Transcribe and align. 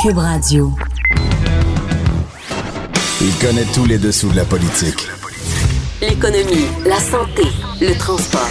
Cube 0.00 0.18
Radio. 0.18 0.72
Il 3.20 3.34
connaît 3.40 3.64
tous 3.74 3.84
les 3.84 3.98
dessous 3.98 4.28
de 4.30 4.36
la 4.36 4.44
politique. 4.44 5.08
L'économie, 6.00 6.66
la 6.86 7.00
santé, 7.00 7.42
le 7.80 7.98
transport. 7.98 8.48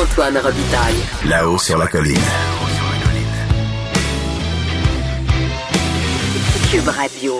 Antoine 0.00 0.38
Robitaille. 0.38 0.94
Là-haut 1.28 1.58
sur 1.58 1.76
la 1.76 1.88
colline. 1.88 2.14
Cube 6.70 6.86
Radio. 6.86 7.34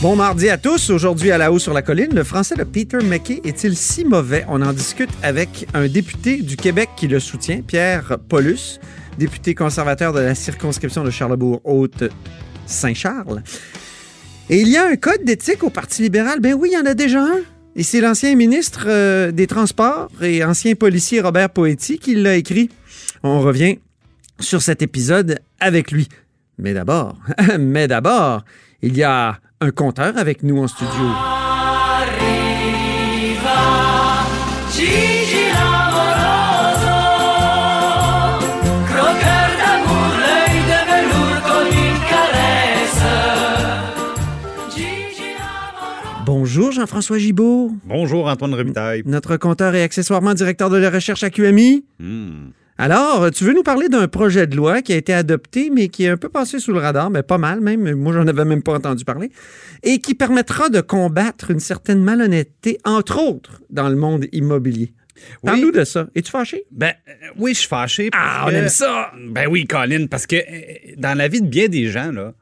Bon 0.00 0.16
mardi 0.16 0.48
à 0.48 0.56
tous. 0.56 0.88
Aujourd'hui 0.88 1.30
à 1.30 1.36
la 1.36 1.52
haut 1.52 1.58
sur 1.58 1.74
la 1.74 1.82
colline, 1.82 2.14
le 2.14 2.24
français 2.24 2.54
de 2.54 2.64
Peter 2.64 2.98
McKay 3.04 3.42
est-il 3.44 3.76
si 3.76 4.06
mauvais? 4.06 4.46
On 4.48 4.62
en 4.62 4.72
discute 4.72 5.10
avec 5.22 5.66
un 5.74 5.88
député 5.88 6.38
du 6.38 6.56
Québec 6.56 6.88
qui 6.96 7.06
le 7.06 7.20
soutient, 7.20 7.60
Pierre 7.60 8.16
Paulus, 8.30 8.80
député 9.20 9.54
conservateur 9.54 10.12
de 10.14 10.20
la 10.20 10.34
circonscription 10.34 11.04
de 11.04 11.10
Charlebourg-Haute-Saint-Charles. 11.10 13.42
Et 14.48 14.62
il 14.62 14.68
y 14.68 14.78
a 14.78 14.86
un 14.86 14.96
code 14.96 15.24
d'éthique 15.24 15.62
au 15.62 15.68
Parti 15.68 16.00
libéral. 16.02 16.40
Ben 16.40 16.54
oui, 16.54 16.70
il 16.72 16.74
y 16.74 16.78
en 16.78 16.86
a 16.86 16.94
déjà 16.94 17.22
un. 17.22 17.40
Et 17.76 17.82
c'est 17.82 18.00
l'ancien 18.00 18.34
ministre 18.34 18.84
euh, 18.86 19.30
des 19.30 19.46
Transports 19.46 20.08
et 20.22 20.42
ancien 20.42 20.74
policier 20.74 21.20
Robert 21.20 21.50
Poetti 21.50 21.98
qui 21.98 22.14
l'a 22.14 22.34
écrit. 22.34 22.70
On 23.22 23.40
revient 23.40 23.76
sur 24.40 24.62
cet 24.62 24.80
épisode 24.80 25.40
avec 25.60 25.92
lui. 25.92 26.08
Mais 26.58 26.72
d'abord, 26.72 27.18
mais 27.58 27.88
d'abord, 27.88 28.46
il 28.82 28.96
y 28.96 29.02
a 29.02 29.38
un 29.60 29.70
compteur 29.70 30.16
avec 30.16 30.42
nous 30.42 30.56
en 30.58 30.66
studio. 30.66 31.39
Bonjour 46.52 46.72
Jean-François 46.72 47.18
Gibault, 47.18 47.70
Bonjour 47.84 48.26
Antoine 48.26 48.52
Robitaille. 48.54 49.02
notre 49.06 49.36
compteur 49.36 49.72
et 49.76 49.84
accessoirement 49.84 50.34
directeur 50.34 50.68
de 50.68 50.78
la 50.78 50.90
recherche 50.90 51.22
à 51.22 51.30
QMI. 51.30 51.84
Hmm. 52.00 52.48
Alors, 52.76 53.30
tu 53.30 53.44
veux 53.44 53.52
nous 53.54 53.62
parler 53.62 53.88
d'un 53.88 54.08
projet 54.08 54.48
de 54.48 54.56
loi 54.56 54.82
qui 54.82 54.92
a 54.92 54.96
été 54.96 55.14
adopté, 55.14 55.70
mais 55.72 55.86
qui 55.86 56.02
est 56.06 56.08
un 56.08 56.16
peu 56.16 56.28
passé 56.28 56.58
sous 56.58 56.72
le 56.72 56.80
radar, 56.80 57.08
mais 57.08 57.22
pas 57.22 57.38
mal 57.38 57.60
même. 57.60 57.92
Moi, 57.94 58.12
j'en 58.12 58.26
avais 58.26 58.44
même 58.44 58.64
pas 58.64 58.74
entendu 58.74 59.04
parler. 59.04 59.30
Et 59.84 60.00
qui 60.00 60.16
permettra 60.16 60.70
de 60.70 60.80
combattre 60.80 61.52
une 61.52 61.60
certaine 61.60 62.02
malhonnêteté, 62.02 62.78
entre 62.84 63.22
autres, 63.22 63.62
dans 63.70 63.88
le 63.88 63.94
monde 63.94 64.26
immobilier. 64.32 64.92
Parle-nous 65.44 65.70
de 65.70 65.84
ça. 65.84 66.08
Es-tu 66.16 66.32
fâché? 66.32 66.64
Ben 66.72 66.94
oui, 67.38 67.54
je 67.54 67.60
suis 67.60 67.68
fâché. 67.68 68.10
parce 68.10 68.24
Ah, 68.28 68.44
on 68.46 68.50
que- 68.50 68.54
aime 68.56 68.68
ça! 68.68 69.12
Ben 69.28 69.46
oui, 69.48 69.66
Colin, 69.66 70.06
parce 70.10 70.26
que 70.26 70.34
euh, 70.34 70.94
dans 70.96 71.16
la 71.16 71.28
vie 71.28 71.42
de 71.42 71.46
bien 71.46 71.68
des 71.68 71.86
gens, 71.86 72.10
là, 72.10 72.34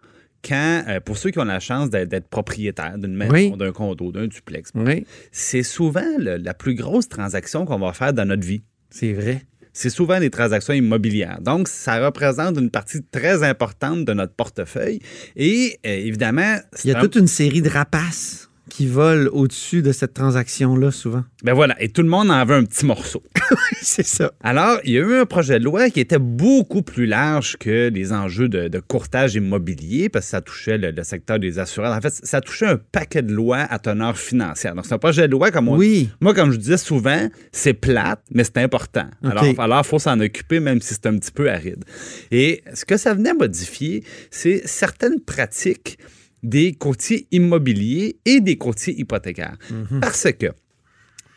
quand, 0.46 0.84
euh, 0.88 1.00
pour 1.00 1.16
ceux 1.18 1.30
qui 1.30 1.38
ont 1.38 1.44
la 1.44 1.60
chance 1.60 1.90
d'être 1.90 2.28
propriétaires 2.28 2.98
d'une 2.98 3.14
maison, 3.14 3.32
Oui. 3.32 3.52
d'un 3.56 3.72
condo, 3.72 4.12
d'un 4.12 4.26
duplex, 4.26 4.70
Oui, 4.74 5.04
c'est 5.32 5.62
souvent 5.62 6.04
le- 6.18 6.36
la 6.36 6.54
plus 6.54 6.74
grosse 6.74 7.08
transaction 7.08 7.64
qu'on 7.64 7.78
va 7.78 7.92
faire 7.92 8.12
dans 8.12 8.26
notre 8.26 8.44
vie. 8.46 8.62
c'est 8.90 9.12
vrai. 9.12 9.42
C'est 9.74 9.90
souvent 9.90 10.18
des 10.18 10.30
transactions 10.30 10.74
immobilières. 10.74 11.38
Donc, 11.40 11.68
ça 11.68 12.04
représente 12.04 12.58
une 12.58 12.70
partie 12.70 13.00
très 13.12 13.44
importante 13.44 14.04
de 14.04 14.12
notre 14.12 14.32
portefeuille. 14.34 14.98
Et 15.36 15.78
euh, 15.86 15.90
évidemment, 15.90 16.56
Il 16.82 16.90
y 16.90 16.92
a 16.94 16.98
un- 16.98 17.00
toute 17.00 17.14
une 17.14 17.28
série 17.28 17.62
de 17.62 17.68
rapaces 17.68 18.47
qui 18.78 18.86
volent 18.86 19.28
au-dessus 19.32 19.82
de 19.82 19.90
cette 19.90 20.14
transaction-là, 20.14 20.92
souvent. 20.92 21.24
ben 21.42 21.52
voilà, 21.52 21.74
et 21.82 21.88
tout 21.88 22.02
le 22.02 22.08
monde 22.08 22.30
en 22.30 22.44
veut 22.44 22.54
un 22.54 22.62
petit 22.62 22.86
morceau. 22.86 23.24
c'est 23.82 24.06
ça. 24.06 24.30
Alors, 24.40 24.78
il 24.84 24.92
y 24.92 24.98
a 24.98 25.00
eu 25.00 25.14
un 25.16 25.26
projet 25.26 25.58
de 25.58 25.64
loi 25.64 25.90
qui 25.90 25.98
était 25.98 26.20
beaucoup 26.20 26.82
plus 26.82 27.06
large 27.06 27.56
que 27.56 27.88
les 27.88 28.12
enjeux 28.12 28.48
de, 28.48 28.68
de 28.68 28.78
courtage 28.78 29.34
immobilier, 29.34 30.08
parce 30.08 30.26
que 30.26 30.30
ça 30.30 30.42
touchait 30.42 30.78
le, 30.78 30.92
le 30.92 31.02
secteur 31.02 31.40
des 31.40 31.58
assureurs. 31.58 31.92
En 31.92 32.00
fait, 32.00 32.20
ça 32.22 32.40
touchait 32.40 32.66
un 32.66 32.76
paquet 32.76 33.22
de 33.22 33.32
lois 33.32 33.66
à 33.68 33.80
teneur 33.80 34.16
financière. 34.16 34.76
Donc, 34.76 34.86
c'est 34.86 34.94
un 34.94 34.98
projet 34.98 35.26
de 35.26 35.32
loi 35.32 35.50
comme 35.50 35.66
on 35.66 35.76
Oui. 35.76 36.10
Moi, 36.20 36.32
comme 36.32 36.52
je 36.52 36.56
disais 36.58 36.76
souvent, 36.76 37.28
c'est 37.50 37.74
plate, 37.74 38.22
mais 38.30 38.44
c'est 38.44 38.58
important. 38.58 39.08
Alors, 39.24 39.44
il 39.44 39.88
faut 39.88 39.98
s'en 39.98 40.20
occuper, 40.20 40.60
même 40.60 40.80
si 40.80 40.94
c'est 40.94 41.06
un 41.06 41.18
petit 41.18 41.32
peu 41.32 41.50
aride. 41.50 41.84
Et 42.30 42.62
ce 42.74 42.84
que 42.84 42.96
ça 42.96 43.12
venait 43.12 43.34
modifier, 43.34 44.04
c'est 44.30 44.62
certaines 44.68 45.18
pratiques 45.18 45.98
des 46.42 46.72
courtiers 46.74 47.26
immobiliers 47.32 48.18
et 48.24 48.40
des 48.40 48.56
courtiers 48.56 48.98
hypothécaires. 48.98 49.56
Parce 50.00 50.28
que 50.32 50.52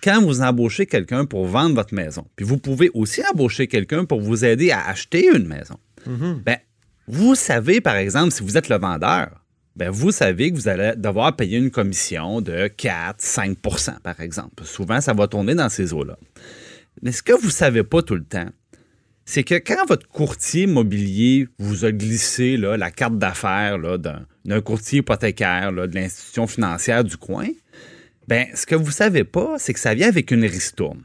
quand 0.03 0.21
vous 0.21 0.41
embauchez 0.41 0.85
quelqu'un 0.85 1.25
pour 1.25 1.45
vendre 1.45 1.75
votre 1.75 1.93
maison, 1.93 2.25
puis 2.35 2.45
vous 2.45 2.57
pouvez 2.57 2.89
aussi 2.93 3.21
embaucher 3.31 3.67
quelqu'un 3.67 4.05
pour 4.05 4.21
vous 4.21 4.43
aider 4.45 4.71
à 4.71 4.87
acheter 4.87 5.27
une 5.27 5.47
maison, 5.47 5.77
ben, 6.05 6.57
vous 7.07 7.35
savez, 7.35 7.81
par 7.81 7.95
exemple, 7.95 8.31
si 8.31 8.43
vous 8.43 8.57
êtes 8.57 8.69
le 8.69 8.77
vendeur, 8.77 9.41
ben, 9.75 9.89
vous 9.89 10.11
savez 10.11 10.51
que 10.51 10.55
vous 10.55 10.67
allez 10.67 10.93
devoir 10.97 11.35
payer 11.35 11.57
une 11.57 11.71
commission 11.71 12.41
de 12.41 12.67
4-5% 12.67 13.99
par 14.01 14.19
exemple. 14.19 14.63
Souvent, 14.65 15.01
ça 15.01 15.13
va 15.13 15.27
tourner 15.27 15.55
dans 15.55 15.69
ces 15.69 15.93
eaux-là. 15.93 16.17
Mais 17.01 17.11
ce 17.11 17.23
que 17.23 17.33
vous 17.33 17.47
ne 17.47 17.51
savez 17.51 17.83
pas 17.83 18.01
tout 18.01 18.15
le 18.15 18.23
temps, 18.23 18.49
c'est 19.25 19.43
que 19.43 19.55
quand 19.55 19.85
votre 19.87 20.07
courtier 20.07 20.63
immobilier 20.63 21.47
vous 21.57 21.85
a 21.85 21.91
glissé 21.91 22.57
là, 22.57 22.75
la 22.75 22.91
carte 22.91 23.17
d'affaires 23.17 23.77
là, 23.77 23.97
d'un, 23.97 24.25
d'un 24.45 24.61
courtier 24.61 24.99
hypothécaire 24.99 25.71
là, 25.71 25.87
de 25.87 25.95
l'institution 25.95 26.47
financière 26.47 27.03
du 27.03 27.17
coin, 27.17 27.47
ben, 28.27 28.47
ce 28.55 28.65
que 28.65 28.75
vous 28.75 28.87
ne 28.87 28.91
savez 28.91 29.23
pas, 29.23 29.55
c'est 29.57 29.73
que 29.73 29.79
ça 29.79 29.93
vient 29.93 30.07
avec 30.07 30.31
une 30.31 30.45
ristourne. 30.45 31.03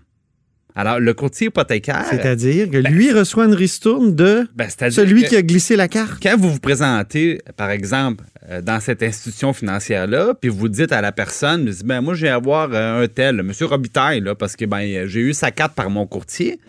Alors, 0.78 1.00
le 1.00 1.14
courtier 1.14 1.47
hypothécaire. 1.47 2.04
C'est-à-dire 2.10 2.70
que 2.70 2.76
lui 2.76 3.10
reçoit 3.10 3.47
une 3.47 3.54
ristourne 3.54 4.14
de 4.14 4.47
ben, 4.54 4.69
celui 4.91 5.24
qui 5.24 5.34
a 5.34 5.41
glissé 5.41 5.74
la 5.74 5.88
carte. 5.88 6.22
quand 6.22 6.36
vous 6.36 6.52
vous 6.52 6.60
présentez, 6.60 7.41
par 7.56 7.70
exemple, 7.70 8.24
euh, 8.50 8.60
dans 8.60 8.78
cette 8.78 9.02
institution 9.02 9.54
financière-là, 9.54 10.34
puis 10.38 10.50
vous 10.50 10.68
dites 10.68 10.92
à 10.92 11.00
la 11.00 11.12
personne, 11.12 11.64
vous 11.64 11.72
dites, 11.72 11.86
ben, 11.86 12.03
moi, 12.03 12.12
je 12.12 12.22
vais 12.22 12.28
avoir 12.28 12.68
euh, 12.74 13.03
un 13.03 13.08
tel, 13.08 13.41
M. 13.41 13.53
Robitaille, 13.62 14.20
là, 14.20 14.34
parce 14.34 14.54
que 14.54 14.66
ben, 14.66 15.06
j'ai 15.06 15.20
eu 15.20 15.32
sa 15.32 15.50
carte 15.50 15.74
par 15.74 15.88
mon 15.88 16.06
courtier. 16.06 16.60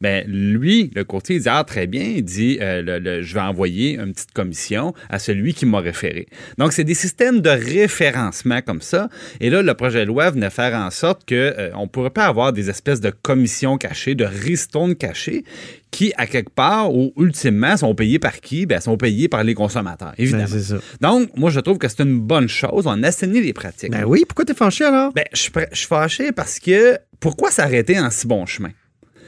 Ben, 0.00 0.24
lui, 0.28 0.90
le 0.94 1.04
courtier, 1.04 1.36
il 1.36 1.42
dit, 1.42 1.48
ah, 1.48 1.64
très 1.66 1.86
bien, 1.86 2.02
il 2.16 2.22
dit, 2.22 2.58
euh, 2.60 2.82
le- 2.82 2.98
le- 2.98 3.22
je 3.22 3.34
vais 3.34 3.40
envoyer 3.40 3.94
une 3.98 4.12
petite 4.12 4.32
commission 4.32 4.92
à 5.08 5.18
celui 5.18 5.54
qui 5.54 5.64
m'a 5.66 5.80
référé. 5.80 6.26
Donc, 6.58 6.72
c'est 6.72 6.84
des 6.84 6.94
systèmes 6.94 7.40
de 7.40 7.48
référencement 7.50 8.60
comme 8.60 8.82
ça. 8.82 9.08
Et 9.40 9.48
là, 9.50 9.62
le 9.62 9.74
projet 9.74 10.00
de 10.00 10.04
loi 10.08 10.30
venait 10.30 10.50
faire 10.50 10.74
en 10.74 10.90
sorte 10.90 11.24
que 11.24 11.34
euh, 11.34 11.70
on 11.74 11.82
ne 11.82 11.86
pourrait 11.88 12.10
pas 12.10 12.26
avoir 12.26 12.52
des 12.52 12.68
espèces 12.68 13.00
de 13.00 13.10
commissions 13.10 13.78
cachées, 13.78 14.14
de 14.14 14.24
ristournes 14.24 14.94
cachées, 14.96 15.44
qui, 15.90 16.12
à 16.18 16.26
quelque 16.26 16.50
part, 16.50 16.94
ou 16.94 17.12
ultimement, 17.16 17.76
sont 17.76 17.94
payées 17.94 18.18
par 18.18 18.40
qui? 18.40 18.66
Ben, 18.66 18.80
sont 18.80 18.98
payées 18.98 19.28
par 19.28 19.44
les 19.44 19.54
consommateurs, 19.54 20.12
évidemment. 20.18 20.44
Ben, 20.50 20.60
ça. 20.60 20.76
Donc, 21.00 21.30
moi, 21.36 21.48
je 21.50 21.60
trouve 21.60 21.78
que 21.78 21.88
c'est 21.88 22.02
une 22.02 22.20
bonne 22.20 22.48
chose. 22.48 22.84
On 22.86 23.02
assainit 23.02 23.40
les 23.40 23.54
pratiques. 23.54 23.92
Ben 23.92 24.04
oui, 24.04 24.24
pourquoi 24.28 24.44
t'es 24.44 24.52
fâché 24.54 24.84
alors? 24.84 25.12
Ben, 25.14 25.24
je 25.32 25.40
suis 25.40 25.86
fâché 25.86 26.32
parce 26.32 26.58
que 26.58 26.98
pourquoi 27.18 27.50
s'arrêter 27.50 27.98
en 27.98 28.10
si 28.10 28.26
bon 28.26 28.44
chemin? 28.44 28.70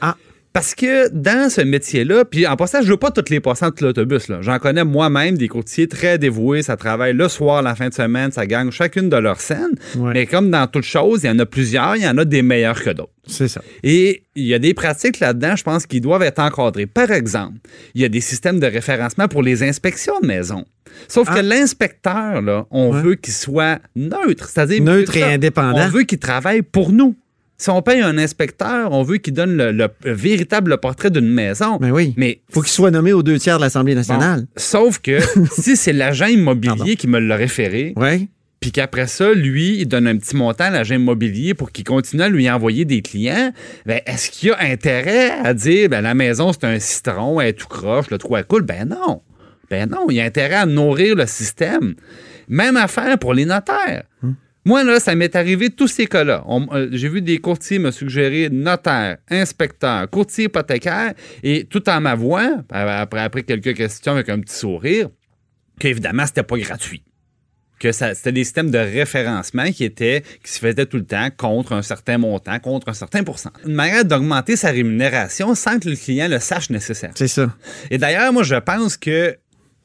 Ah. 0.01 0.15
Parce 0.51 0.73
que 0.73 1.09
dans 1.09 1.49
ce 1.49 1.61
métier-là, 1.61 2.25
puis 2.25 2.47
en 2.47 2.55
passant, 2.55 2.81
je 2.81 2.89
veux 2.89 2.97
pas 2.97 3.11
toutes 3.11 3.29
les 3.29 3.39
passants 3.39 3.69
de 3.69 3.85
l'autobus. 3.85 4.31
J'en 4.41 4.57
connais 4.57 4.83
moi-même 4.83 5.37
des 5.37 5.47
courtiers 5.47 5.87
très 5.87 6.17
dévoués. 6.17 6.63
Ça 6.63 6.75
travaille 6.75 7.13
le 7.13 7.27
soir, 7.29 7.61
la 7.61 7.75
fin 7.75 7.89
de 7.89 7.93
semaine, 7.93 8.31
ça 8.31 8.47
gagne 8.47 8.71
chacune 8.71 9.09
de 9.09 9.17
leurs 9.17 9.41
scènes. 9.41 9.75
Ouais. 9.95 10.11
Mais 10.13 10.25
comme 10.25 10.49
dans 10.49 10.65
toute 10.65 10.83
chose, 10.85 11.21
il 11.23 11.27
y 11.27 11.29
en 11.29 11.37
a 11.37 11.45
plusieurs, 11.45 11.95
il 11.97 12.01
y 12.03 12.07
en 12.07 12.17
a 12.17 12.25
des 12.25 12.41
meilleurs 12.41 12.81
que 12.81 12.89
d'autres. 12.89 13.11
C'est 13.27 13.47
ça. 13.47 13.61
Et 13.83 14.23
il 14.35 14.45
y 14.47 14.55
a 14.55 14.59
des 14.59 14.73
pratiques 14.73 15.19
là-dedans, 15.19 15.55
je 15.55 15.63
pense, 15.63 15.85
qui 15.85 16.01
doivent 16.01 16.23
être 16.23 16.39
encadrées. 16.39 16.87
Par 16.87 17.11
exemple, 17.11 17.57
il 17.93 18.01
y 18.01 18.05
a 18.05 18.09
des 18.09 18.21
systèmes 18.21 18.59
de 18.59 18.65
référencement 18.65 19.27
pour 19.27 19.43
les 19.43 19.61
inspections 19.61 20.19
de 20.19 20.25
maison. 20.25 20.65
Sauf 21.07 21.27
Ah. 21.31 21.35
que 21.35 21.39
l'inspecteur, 21.41 22.41
là, 22.41 22.65
on 22.71 22.91
Ouais. 22.91 23.01
veut 23.03 23.15
qu'il 23.15 23.33
soit 23.33 23.79
neutre, 23.95 24.49
c'est-à-dire 24.49 24.81
Neutre 24.81 25.15
et 25.15 25.23
indépendant. 25.23 25.77
On 25.85 25.89
veut 25.89 26.03
qu'il 26.03 26.17
travaille 26.17 26.63
pour 26.63 26.91
nous. 26.91 27.15
Si 27.59 27.69
on 27.69 27.81
paye 27.81 27.99
un 28.01 28.17
inspecteur, 28.17 28.91
on 28.93 29.03
veut 29.03 29.17
qu'il 29.17 29.33
donne 29.33 29.55
le, 29.57 29.71
le- 29.71 29.89
le 30.05 30.13
véritable 30.13 30.77
portrait 30.79 31.11
d'une 31.11 31.27
maison. 31.29 31.75
Ben 31.77 31.91
oui. 31.91 32.13
Mais 32.17 32.39
Faut 32.51 32.61
qu'il 32.61 32.71
soit 32.71 32.89
nommé 32.89 33.11
aux 33.13 33.21
deux 33.21 33.37
tiers 33.37 33.57
de 33.57 33.63
l'Assemblée 33.63 33.93
bon, 33.93 33.99
nationale. 33.99 34.47
sauf 34.55 34.99
que 34.99 35.19
si 35.51 35.75
c'est 35.75 35.93
l'agent 35.93 36.27
immobilier 36.27 36.95
qui 36.95 37.07
me 37.07 37.19
l'a 37.19 37.35
référé, 37.35 37.93
Ouais. 37.97 38.29
puis 38.61 38.71
qu'après 38.71 39.07
ça, 39.07 39.33
lui, 39.33 39.77
il 39.81 39.87
donne 39.87 40.07
un 40.07 40.15
petit 40.17 40.37
montant 40.37 40.63
à 40.63 40.69
l'agent 40.69 40.95
immobilier 40.95 41.53
pour 41.53 41.71
qu'il 41.73 41.83
continue 41.83 42.23
à 42.23 42.29
lui 42.29 42.49
envoyer 42.49 42.85
des 42.85 43.01
clients, 43.01 43.51
ben, 43.85 43.99
est-ce 44.05 44.31
qu'il 44.31 44.49
y 44.49 44.51
a 44.53 44.59
intérêt 44.61 45.31
à 45.43 45.53
dire, 45.53 45.89
ben, 45.89 45.99
la 46.01 46.13
maison, 46.15 46.53
c'est 46.53 46.63
un 46.63 46.79
citron, 46.79 47.41
elle 47.41 47.49
est 47.49 47.53
tout 47.53 47.67
croche, 47.67 48.09
le 48.09 48.17
trou 48.17 48.37
est 48.37 48.47
cool? 48.47 48.61
Ben 48.63 48.87
non. 48.87 49.21
Ben 49.69 49.87
non, 49.89 50.05
il 50.09 50.15
y 50.15 50.21
a 50.21 50.23
intérêt 50.23 50.55
à 50.55 50.65
nourrir 50.65 51.15
le 51.15 51.25
système. 51.27 51.93
Même 52.47 52.77
affaire 52.77 53.19
pour 53.19 53.33
les 53.33 53.45
notaires. 53.45 54.03
Moi, 54.65 54.83
là, 54.83 54.99
ça 54.99 55.15
m'est 55.15 55.35
arrivé 55.35 55.69
tous 55.69 55.87
ces 55.87 56.05
cas-là. 56.05 56.43
Euh, 56.47 56.89
J'ai 56.91 57.09
vu 57.09 57.21
des 57.21 57.37
courtiers 57.37 57.79
me 57.79 57.91
suggérer 57.91 58.49
notaire, 58.49 59.17
inspecteur, 59.29 60.09
courtier 60.09 60.45
hypothécaire, 60.45 61.13
et 61.43 61.63
tout 61.65 61.87
en 61.89 62.01
m'avouant, 62.01 62.63
après, 62.69 63.21
après 63.21 63.43
quelques 63.43 63.75
questions 63.75 64.13
avec 64.13 64.29
un 64.29 64.39
petit 64.39 64.55
sourire, 64.55 65.09
qu'évidemment, 65.79 66.25
c'était 66.25 66.43
pas 66.43 66.57
gratuit. 66.57 67.03
Que 67.79 67.93
c'était 67.93 68.33
des 68.33 68.43
systèmes 68.43 68.71
de 68.71 68.77
référencement 68.77 69.71
qui 69.71 69.85
étaient, 69.85 70.23
qui 70.43 70.51
se 70.51 70.59
faisaient 70.59 70.85
tout 70.85 70.97
le 70.97 71.05
temps 71.05 71.29
contre 71.37 71.71
un 71.71 71.81
certain 71.81 72.17
montant, 72.17 72.59
contre 72.59 72.89
un 72.89 72.93
certain 72.93 73.23
pourcent. 73.23 73.51
Une 73.65 73.73
manière 73.73 74.03
d'augmenter 74.03 74.57
sa 74.57 74.71
rémunération 74.71 75.55
sans 75.55 75.79
que 75.79 75.87
le 75.87 75.95
client 75.95 76.27
le 76.27 76.39
sache 76.39 76.69
nécessairement. 76.69 77.15
C'est 77.17 77.29
ça. 77.29 77.55
Et 77.89 77.97
d'ailleurs, 77.97 78.33
moi, 78.33 78.43
je 78.43 78.55
pense 78.55 78.97
que 78.97 79.37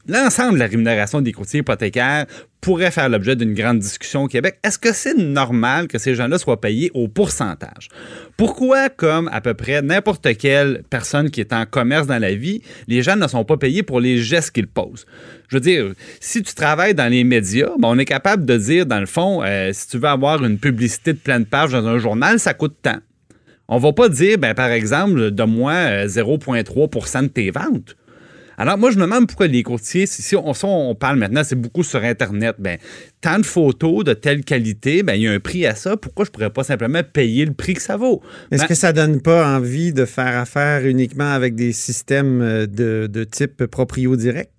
l'ensemble 0.06 0.54
de 0.54 0.58
la 0.58 0.66
rémunération 0.66 1.20
des 1.20 1.32
courtiers 1.32 1.60
hypothécaires 1.60 2.26
pourrait 2.60 2.90
faire 2.90 3.08
l'objet 3.08 3.36
d'une 3.36 3.52
grande 3.52 3.78
discussion 3.78 4.22
au 4.22 4.26
Québec. 4.26 4.58
Est-ce 4.64 4.78
que 4.78 4.94
c'est 4.94 5.14
normal 5.14 5.86
que 5.86 5.98
ces 5.98 6.14
gens-là 6.14 6.38
soient 6.38 6.60
payés 6.60 6.90
au 6.94 7.08
pourcentage? 7.08 7.88
Pourquoi, 8.36 8.88
comme 8.88 9.28
à 9.32 9.40
peu 9.40 9.54
près 9.54 9.82
n'importe 9.82 10.36
quelle 10.38 10.82
personne 10.88 11.30
qui 11.30 11.40
est 11.40 11.52
en 11.52 11.66
commerce 11.66 12.06
dans 12.06 12.18
la 12.18 12.34
vie, 12.34 12.62
les 12.88 13.02
gens 13.02 13.16
ne 13.16 13.28
sont 13.28 13.44
pas 13.44 13.58
payés 13.58 13.82
pour 13.82 14.00
les 14.00 14.18
gestes 14.18 14.50
qu'ils 14.52 14.66
posent? 14.66 15.06
Je 15.48 15.56
veux 15.56 15.60
dire, 15.60 15.92
si 16.20 16.42
tu 16.42 16.54
travailles 16.54 16.94
dans 16.94 17.10
les 17.10 17.22
médias, 17.22 17.70
ben, 17.78 17.88
on 17.88 17.98
est 17.98 18.06
capable 18.06 18.46
de 18.46 18.56
dire, 18.56 18.86
dans 18.86 19.00
le 19.00 19.06
fond, 19.06 19.42
euh, 19.42 19.70
si 19.72 19.88
tu 19.88 19.98
veux 19.98 20.08
avoir 20.08 20.42
une 20.42 20.58
publicité 20.58 21.12
de 21.12 21.18
pleine 21.18 21.44
page 21.44 21.72
dans 21.72 21.86
un 21.86 21.98
journal, 21.98 22.38
ça 22.38 22.54
coûte 22.54 22.76
tant. 22.82 22.98
On 23.68 23.78
va 23.78 23.92
pas 23.92 24.08
dire, 24.08 24.38
ben, 24.38 24.54
par 24.54 24.70
exemple, 24.70 25.30
de 25.30 25.42
moi 25.44 25.72
euh, 25.72 26.06
0,3% 26.06 27.22
de 27.22 27.26
tes 27.28 27.50
ventes. 27.50 27.96
Alors, 28.56 28.78
moi, 28.78 28.90
je 28.90 28.96
me 28.96 29.02
demande 29.02 29.26
pourquoi 29.26 29.46
les 29.46 29.62
courtiers, 29.62 30.06
si, 30.06 30.22
si 30.22 30.36
on, 30.36 30.54
ça, 30.54 30.66
on 30.66 30.94
parle 30.94 31.18
maintenant, 31.18 31.42
c'est 31.44 31.56
beaucoup 31.56 31.82
sur 31.82 32.02
Internet, 32.02 32.56
ben, 32.58 32.78
tant 33.20 33.38
de 33.38 33.46
photos 33.46 34.04
de 34.04 34.14
telle 34.14 34.44
qualité, 34.44 35.02
ben, 35.02 35.14
il 35.14 35.22
y 35.22 35.28
a 35.28 35.32
un 35.32 35.40
prix 35.40 35.66
à 35.66 35.74
ça. 35.74 35.96
Pourquoi 35.96 36.24
je 36.24 36.30
pourrais 36.30 36.50
pas 36.50 36.64
simplement 36.64 37.02
payer 37.02 37.44
le 37.44 37.54
prix 37.54 37.74
que 37.74 37.82
ça 37.82 37.96
vaut? 37.96 38.22
Est-ce 38.50 38.62
Ben, 38.62 38.68
que 38.68 38.74
ça 38.74 38.92
donne 38.92 39.20
pas 39.20 39.56
envie 39.56 39.92
de 39.92 40.04
faire 40.04 40.38
affaire 40.38 40.86
uniquement 40.86 41.32
avec 41.32 41.54
des 41.54 41.72
systèmes 41.72 42.40
euh, 42.42 42.66
de, 42.66 43.08
de 43.10 43.24
type 43.24 43.66
proprio 43.66 44.16
direct? 44.16 44.50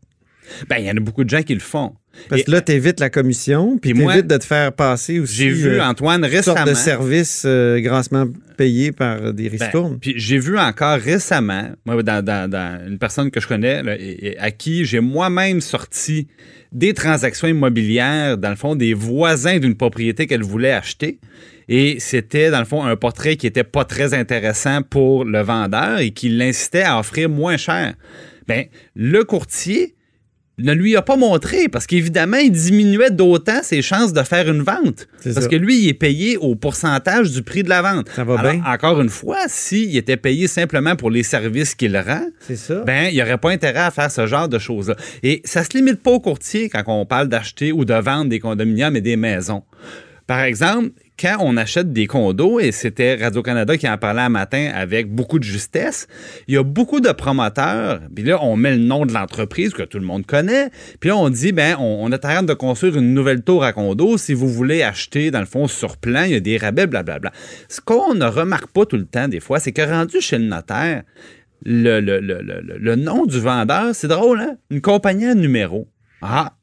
ben, 0.69 0.77
il 0.77 0.85
y 0.85 0.91
en 0.91 0.95
a 0.97 0.99
beaucoup 0.99 1.23
de 1.23 1.29
gens 1.29 1.41
qui 1.41 1.53
le 1.53 1.59
font. 1.59 1.93
Parce 2.29 2.43
que 2.43 2.51
là, 2.51 2.61
t'évites 2.61 2.99
la 2.99 3.09
commission, 3.09 3.77
puis 3.77 3.93
t'évites 3.93 4.27
de 4.27 4.37
te 4.37 4.43
faire 4.45 4.71
passer 4.73 5.19
aussi 5.19 5.35
J'ai 5.35 5.49
vu 5.49 5.67
euh, 5.67 5.83
Antoine 5.83 6.23
récemment. 6.25 6.63
de 6.65 6.73
services 6.73 7.43
euh, 7.45 7.79
grassement 7.79 8.25
payés 8.57 8.91
par 8.91 9.33
des 9.33 9.49
Ben, 9.49 9.59
ristournes. 9.59 9.97
puis 9.99 10.13
j'ai 10.17 10.39
vu 10.39 10.57
encore 10.57 10.97
récemment, 10.97 11.69
moi, 11.85 12.01
dans, 12.03 12.23
dans- 12.23 12.49
dans 12.49 12.79
une 12.87 12.97
personne 12.97 13.29
que 13.31 13.39
je 13.39 13.47
connais, 13.47 13.83
là, 13.83 13.95
et- 13.99 14.27
et 14.27 14.39
à 14.39 14.51
qui 14.51 14.85
j'ai 14.85 15.01
moi-même 15.01 15.61
sorti 15.61 16.27
des 16.71 16.93
transactions 16.93 17.47
immobilières, 17.47 18.37
dans 18.37 18.49
le 18.49 18.55
fond, 18.55 18.75
des 18.75 18.93
voisins 18.93 19.59
d'une 19.59 19.75
propriété 19.75 20.25
qu'elle 20.27 20.43
voulait 20.43 20.71
acheter. 20.71 21.19
Et 21.67 21.97
c'était, 21.99 22.51
dans 22.51 22.59
le 22.59 22.65
fond, 22.65 22.83
un 22.83 22.95
portrait 22.95 23.37
qui 23.37 23.47
était 23.47 23.63
pas 23.63 23.85
très 23.85 24.13
intéressant 24.13 24.81
pour 24.83 25.25
le 25.25 25.41
vendeur 25.41 25.99
et 25.99 26.11
qui 26.11 26.29
l'incitait 26.29 26.83
à 26.83 26.99
offrir 26.99 27.27
moins 27.29 27.57
cher. 27.57 27.93
Ben, 28.47 28.65
le 28.95 29.23
courtier 29.23 29.95
ne 30.57 30.71
lui 30.73 30.95
a 30.95 31.01
pas 31.01 31.17
montré 31.17 31.67
parce 31.67 31.85
qu'évidemment, 31.85 32.37
il 32.37 32.51
diminuait 32.51 33.11
d'autant 33.11 33.61
ses 33.61 33.81
chances 33.81 34.13
de 34.13 34.23
faire 34.23 34.49
une 34.49 34.61
vente. 34.61 35.07
C'est 35.19 35.33
Parce 35.33 35.45
ça. 35.45 35.49
que 35.51 35.55
lui, 35.57 35.79
il 35.79 35.89
est 35.89 35.93
payé 35.93 36.37
au 36.37 36.55
pourcentage 36.55 37.31
du 37.31 37.41
prix 37.43 37.63
de 37.63 37.67
la 37.69 37.81
vente. 37.81 38.07
Ça 38.15 38.23
va 38.23 38.39
Alors, 38.39 38.51
bien? 38.53 38.63
encore 38.65 39.01
une 39.01 39.09
fois, 39.09 39.39
s'il 39.47 39.97
était 39.97 40.15
payé 40.17 40.47
simplement 40.47 40.95
pour 40.95 41.11
les 41.11 41.23
services 41.23 41.75
qu'il 41.75 41.97
rend, 41.97 42.25
C'est 42.39 42.55
ça. 42.55 42.83
ben, 42.85 43.07
il 43.09 43.15
n'y 43.15 43.21
aurait 43.21 43.37
pas 43.37 43.51
intérêt 43.51 43.79
à 43.81 43.91
faire 43.91 44.09
ce 44.09 44.27
genre 44.27 44.47
de 44.47 44.57
choses-là. 44.59 44.95
Et 45.23 45.41
ça 45.43 45.63
se 45.63 45.75
limite 45.75 46.01
pas 46.01 46.11
aux 46.11 46.21
courtiers 46.21 46.69
quand 46.69 46.83
on 46.87 47.05
parle 47.05 47.27
d'acheter 47.27 47.71
ou 47.73 47.83
de 47.83 47.93
vendre 47.93 48.29
des 48.29 48.39
condominiums 48.39 48.95
et 48.95 49.01
des 49.01 49.17
maisons. 49.17 49.63
Par 50.27 50.41
exemple, 50.41 50.89
quand 51.19 51.37
on 51.39 51.55
achète 51.55 51.93
des 51.93 52.07
condos, 52.07 52.59
et 52.59 52.71
c'était 52.71 53.15
Radio-Canada 53.15 53.77
qui 53.77 53.87
en 53.87 53.97
parlait 53.97 54.21
un 54.21 54.29
matin 54.29 54.71
avec 54.73 55.07
beaucoup 55.13 55.37
de 55.37 55.43
justesse, 55.43 56.07
il 56.47 56.55
y 56.55 56.57
a 56.57 56.63
beaucoup 56.63 56.99
de 56.99 57.11
promoteurs, 57.11 58.01
puis 58.13 58.23
là, 58.23 58.43
on 58.43 58.55
met 58.57 58.71
le 58.71 58.83
nom 58.83 59.05
de 59.05 59.13
l'entreprise 59.13 59.71
que 59.71 59.83
tout 59.83 59.99
le 59.99 60.05
monde 60.05 60.25
connaît, 60.25 60.71
puis 60.99 61.09
là, 61.09 61.15
on 61.17 61.29
dit, 61.29 61.51
ben, 61.51 61.77
on, 61.79 62.11
est 62.11 62.15
en 62.15 62.17
train 62.17 62.43
de 62.43 62.53
construire 62.53 62.97
une 62.97 63.13
nouvelle 63.13 63.43
tour 63.43 63.63
à 63.63 63.71
condos, 63.71 64.17
si 64.17 64.33
vous 64.33 64.49
voulez 64.49 64.81
acheter, 64.81 65.29
dans 65.29 65.39
le 65.41 65.45
fond, 65.45 65.67
sur 65.67 65.97
plan, 65.97 66.23
il 66.23 66.31
y 66.31 66.35
a 66.35 66.39
des 66.39 66.57
rabais, 66.57 66.87
blablabla. 66.87 67.31
Ce 67.69 67.79
qu'on 67.79 68.15
ne 68.15 68.25
remarque 68.25 68.71
pas 68.71 68.85
tout 68.85 68.97
le 68.97 69.05
temps, 69.05 69.27
des 69.27 69.39
fois, 69.39 69.59
c'est 69.59 69.71
que 69.71 69.83
rendu 69.83 70.21
chez 70.21 70.39
le 70.39 70.45
notaire, 70.45 71.03
le- 71.63 71.99
le- 71.99 72.19
le- 72.19 72.41
le 72.41 72.95
nom 72.95 73.25
du 73.25 73.39
vendeur, 73.39 73.93
c'est 73.95 74.07
drôle, 74.07 74.41
hein? 74.41 74.57
Une 74.69 74.81
compagnie 74.81 75.27
à 75.27 75.35
numéro. 75.35 75.87
Ah! 76.21 76.54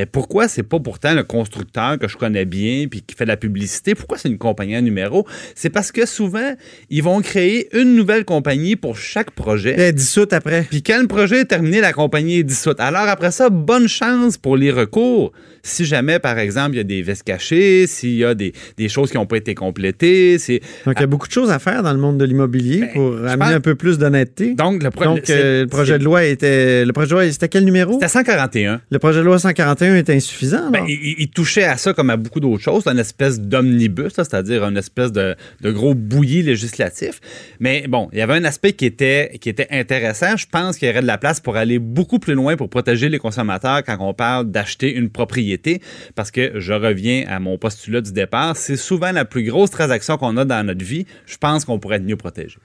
Mais 0.00 0.06
pourquoi 0.06 0.48
c'est 0.48 0.62
pas 0.62 0.80
pourtant 0.80 1.12
le 1.14 1.24
constructeur 1.24 1.98
que 1.98 2.08
je 2.08 2.16
connais 2.16 2.46
bien 2.46 2.86
puis 2.90 3.02
qui 3.02 3.14
fait 3.14 3.24
de 3.24 3.28
la 3.28 3.36
publicité? 3.36 3.94
Pourquoi 3.94 4.16
c'est 4.16 4.30
une 4.30 4.38
compagnie 4.38 4.74
à 4.74 4.80
numéro? 4.80 5.26
C'est 5.54 5.68
parce 5.68 5.92
que 5.92 6.06
souvent, 6.06 6.54
ils 6.88 7.02
vont 7.02 7.20
créer 7.20 7.68
une 7.78 7.96
nouvelle 7.96 8.24
compagnie 8.24 8.76
pour 8.76 8.96
chaque 8.96 9.30
projet. 9.32 9.74
Elle 9.76 9.94
dissoute 9.94 10.32
après. 10.32 10.62
Puis 10.70 10.82
quand 10.82 10.98
le 11.02 11.06
projet 11.06 11.40
est 11.40 11.44
terminé, 11.44 11.82
la 11.82 11.92
compagnie 11.92 12.38
est 12.38 12.44
dissoute. 12.44 12.80
Alors 12.80 13.08
après 13.08 13.30
ça, 13.30 13.50
bonne 13.50 13.88
chance 13.88 14.38
pour 14.38 14.56
les 14.56 14.70
recours. 14.70 15.32
Si 15.62 15.84
jamais, 15.84 16.18
par 16.18 16.38
exemple, 16.38 16.70
il 16.72 16.78
y 16.78 16.80
a 16.80 16.84
des 16.84 17.02
vestes 17.02 17.24
cachées, 17.24 17.86
s'il 17.86 18.14
y 18.16 18.24
a 18.24 18.34
des, 18.34 18.54
des 18.78 18.88
choses 18.88 19.10
qui 19.10 19.18
n'ont 19.18 19.26
pas 19.26 19.36
été 19.36 19.54
complétées. 19.54 20.38
Donc, 20.86 20.94
il 20.96 21.00
y 21.00 21.04
a 21.04 21.06
beaucoup 21.06 21.26
de 21.28 21.32
choses 21.32 21.50
à 21.50 21.58
faire 21.58 21.82
dans 21.82 21.92
le 21.92 21.98
monde 21.98 22.16
de 22.16 22.24
l'immobilier 22.24 22.80
Ben, 22.80 22.92
pour 22.94 23.12
amener 23.18 23.36
pense- 23.36 23.52
un 23.52 23.60
peu 23.60 23.74
plus 23.74 23.98
d'honnêteté. 23.98 24.54
Donc, 24.54 24.82
le, 24.82 24.90
pro- 24.90 25.04
Donc, 25.04 25.28
euh, 25.28 25.60
le 25.62 25.66
projet 25.66 25.98
de 25.98 26.04
loi 26.04 26.24
était. 26.24 26.86
Le 26.86 26.92
projet 26.94 27.08
de 27.08 27.12
loi, 27.14 27.30
c'était 27.30 27.48
quel 27.48 27.66
numéro? 27.66 27.92
C'était 27.92 28.08
141. 28.08 28.80
Le 28.90 28.98
projet 28.98 29.18
de 29.18 29.24
loi 29.24 29.38
141 29.38 29.89
est 29.96 30.10
insuffisant. 30.10 30.70
Ben, 30.70 30.84
il, 30.88 31.30
touchait 31.30 31.64
à 31.64 31.76
ça 31.76 31.92
comme 31.92 32.10
à 32.10 32.16
beaucoup 32.16 32.40
d'autres 32.40 32.62
choses, 32.62 32.86
une 32.86 32.98
espèce 32.98 33.40
d'omnibus, 33.40 34.12
c'est-à-dire 34.14 34.64
une 34.64 34.76
espèce 34.76 35.12
de, 35.12 35.36
de 35.60 35.70
gros 35.70 35.94
bouilli 35.94 36.42
législatif. 36.42 37.20
Mais 37.60 37.86
bon, 37.88 38.08
il 38.12 38.18
y 38.18 38.22
avait 38.22 38.34
un 38.34 38.44
aspect 38.44 38.72
qui 38.72 38.86
était, 38.86 39.38
qui 39.40 39.48
était 39.48 39.68
intéressant. 39.70 40.36
Je 40.36 40.46
pense 40.50 40.76
qu'il 40.76 40.88
y 40.88 40.90
aurait 40.90 41.02
de 41.02 41.06
la 41.06 41.18
place 41.18 41.40
pour 41.40 41.56
aller 41.56 41.78
beaucoup 41.78 42.18
plus 42.18 42.34
loin 42.34 42.56
pour 42.56 42.68
protéger 42.68 43.08
les 43.08 43.18
consommateurs 43.18 43.82
quand 43.84 43.96
on 44.00 44.14
parle 44.14 44.50
d'acheter 44.50 44.92
une 44.92 45.10
propriété. 45.10 45.80
Parce 46.14 46.30
que 46.30 46.52
je 46.58 46.72
reviens 46.72 47.24
à 47.28 47.40
mon 47.40 47.58
postulat 47.58 48.00
du 48.00 48.12
départ, 48.12 48.56
c'est 48.56 48.76
souvent 48.76 49.12
la 49.12 49.24
plus 49.24 49.44
grosse 49.44 49.70
transaction 49.70 50.16
qu'on 50.16 50.36
a 50.36 50.44
dans 50.44 50.66
notre 50.66 50.84
vie. 50.84 51.06
Je 51.26 51.36
pense 51.36 51.64
qu'on 51.64 51.78
pourrait 51.78 51.96
être 51.96 52.04
mieux 52.04 52.16
protégé. 52.16 52.56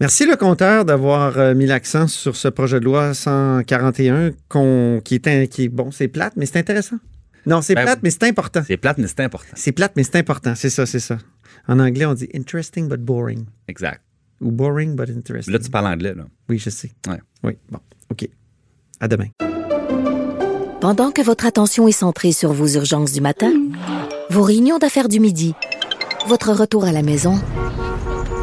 Merci 0.00 0.24
le 0.26 0.36
compteur 0.36 0.84
d'avoir 0.86 1.38
euh, 1.38 1.54
mis 1.54 1.66
l'accent 1.66 2.06
sur 2.08 2.34
ce 2.36 2.48
projet 2.48 2.80
de 2.80 2.84
loi 2.86 3.12
141 3.12 4.30
qu'on- 4.48 5.00
qui 5.04 5.14
est 5.16 5.28
un- 5.28 5.46
qui 5.46 5.64
est 5.64 5.68
bon, 5.68 5.90
c'est 5.90 6.08
plate, 6.08 6.32
mais 6.36 6.46
c'est 6.46 6.58
intéressant. 6.58 6.96
Non, 7.46 7.60
c'est 7.60 7.74
Ben, 7.74 7.82
plate, 7.84 8.00
mais 8.02 8.10
c'est 8.10 8.24
important. 8.24 8.62
C'est 8.66 8.76
plate, 8.78 8.98
mais 8.98 9.06
c'est 9.08 9.20
important. 9.20 9.52
C'est 9.54 9.72
plate, 9.72 9.92
mais 9.96 10.02
c'est 10.04 10.16
important. 10.16 10.54
C'est 10.54 10.70
ça, 10.70 10.86
c'est 10.86 11.00
ça. 11.00 11.18
En 11.68 11.78
anglais, 11.78 12.06
on 12.06 12.14
dit 12.14 12.28
interesting 12.34 12.88
but 12.88 13.00
boring. 13.00 13.44
Exact. 13.68 14.00
Ou 14.40 14.50
boring 14.50 14.94
but 14.96 15.10
interesting. 15.10 15.52
Là, 15.52 15.58
tu 15.58 15.70
parles 15.70 15.86
anglais, 15.86 16.14
là. 16.14 16.24
Oui, 16.48 16.58
je 16.58 16.70
sais. 16.70 16.90
Ouais. 17.06 17.20
Oui, 17.44 17.58
bon, 17.70 17.78
OK. 18.10 18.26
À 19.00 19.08
demain. 19.08 19.26
Pendant 20.80 21.10
que 21.10 21.20
votre 21.22 21.44
attention 21.44 21.88
est 21.88 21.92
centrée 21.92 22.32
sur 22.32 22.52
vos 22.54 22.68
urgences 22.68 23.12
du 23.12 23.20
matin, 23.20 23.52
vos 24.30 24.42
réunions 24.42 24.78
d'affaires 24.78 25.08
du 25.08 25.20
midi, 25.20 25.54
votre 26.26 26.52
retour 26.52 26.84
à 26.86 26.92
la 26.92 27.02
maison 27.02 27.38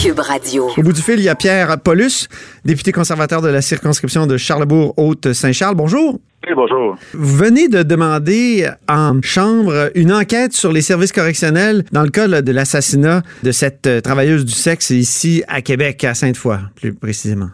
Cube 0.00 0.20
Radio. 0.20 0.68
Au 0.76 0.82
bout 0.82 0.92
du 0.92 1.00
fil, 1.02 1.18
il 1.18 1.24
y 1.24 1.28
a 1.28 1.34
Pierre 1.34 1.76
Paulus, 1.82 2.28
député 2.64 2.92
conservateur 2.92 3.42
de 3.42 3.48
la 3.48 3.60
circonscription 3.60 4.28
de 4.28 4.36
Charlebourg-Haute-Saint-Charles. 4.36 5.74
Bonjour. 5.74 6.20
Oui, 6.46 6.54
bonjour. 6.54 6.96
Vous 7.14 7.36
venez 7.36 7.66
de 7.66 7.82
demander 7.82 8.68
en 8.88 9.20
Chambre 9.22 9.90
une 9.96 10.12
enquête 10.12 10.52
sur 10.52 10.72
les 10.72 10.82
services 10.82 11.10
correctionnels 11.10 11.82
dans 11.90 12.02
le 12.02 12.10
cas 12.10 12.28
là, 12.28 12.42
de 12.42 12.52
l'assassinat 12.52 13.22
de 13.42 13.50
cette 13.50 13.88
euh, 13.88 14.00
travailleuse 14.00 14.44
du 14.44 14.52
sexe 14.52 14.90
ici 14.90 15.42
à 15.48 15.62
Québec, 15.62 16.04
à 16.04 16.14
Sainte-Foy, 16.14 16.58
plus 16.76 16.94
précisément. 16.94 17.48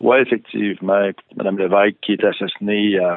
Oui, 0.00 0.18
effectivement. 0.20 1.10
Mme 1.38 1.58
Lévesque 1.58 1.96
qui 2.02 2.12
est 2.12 2.24
assassinée 2.24 2.98
euh, 3.00 3.14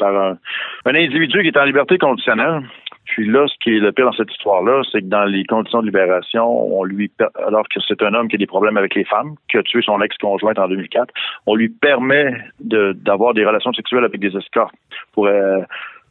par 0.00 0.16
un, 0.16 0.38
un 0.84 0.94
individu 0.96 1.42
qui 1.42 1.48
est 1.48 1.56
en 1.56 1.64
liberté 1.64 1.96
conditionnelle. 1.98 2.62
Puis 3.10 3.26
là, 3.28 3.44
ce 3.48 3.54
qui 3.60 3.70
est 3.70 3.80
le 3.80 3.90
pire 3.90 4.04
dans 4.06 4.12
cette 4.12 4.30
histoire-là, 4.30 4.82
c'est 4.92 5.00
que 5.00 5.06
dans 5.06 5.24
les 5.24 5.44
conditions 5.44 5.80
de 5.80 5.86
libération, 5.86 6.46
on 6.46 6.84
lui, 6.84 7.10
alors 7.44 7.68
que 7.68 7.80
c'est 7.86 8.00
un 8.02 8.14
homme 8.14 8.28
qui 8.28 8.36
a 8.36 8.38
des 8.38 8.46
problèmes 8.46 8.76
avec 8.76 8.94
les 8.94 9.04
femmes, 9.04 9.34
qui 9.50 9.56
a 9.56 9.64
tué 9.64 9.82
son 9.82 10.00
ex-conjointe 10.00 10.60
en 10.60 10.68
2004, 10.68 11.12
on 11.46 11.56
lui 11.56 11.68
permet 11.70 12.36
d'avoir 12.60 13.34
des 13.34 13.44
relations 13.44 13.72
sexuelles 13.72 14.04
avec 14.04 14.20
des 14.20 14.36
escortes 14.36 14.74
pour 15.12 15.26
euh, 15.26 15.58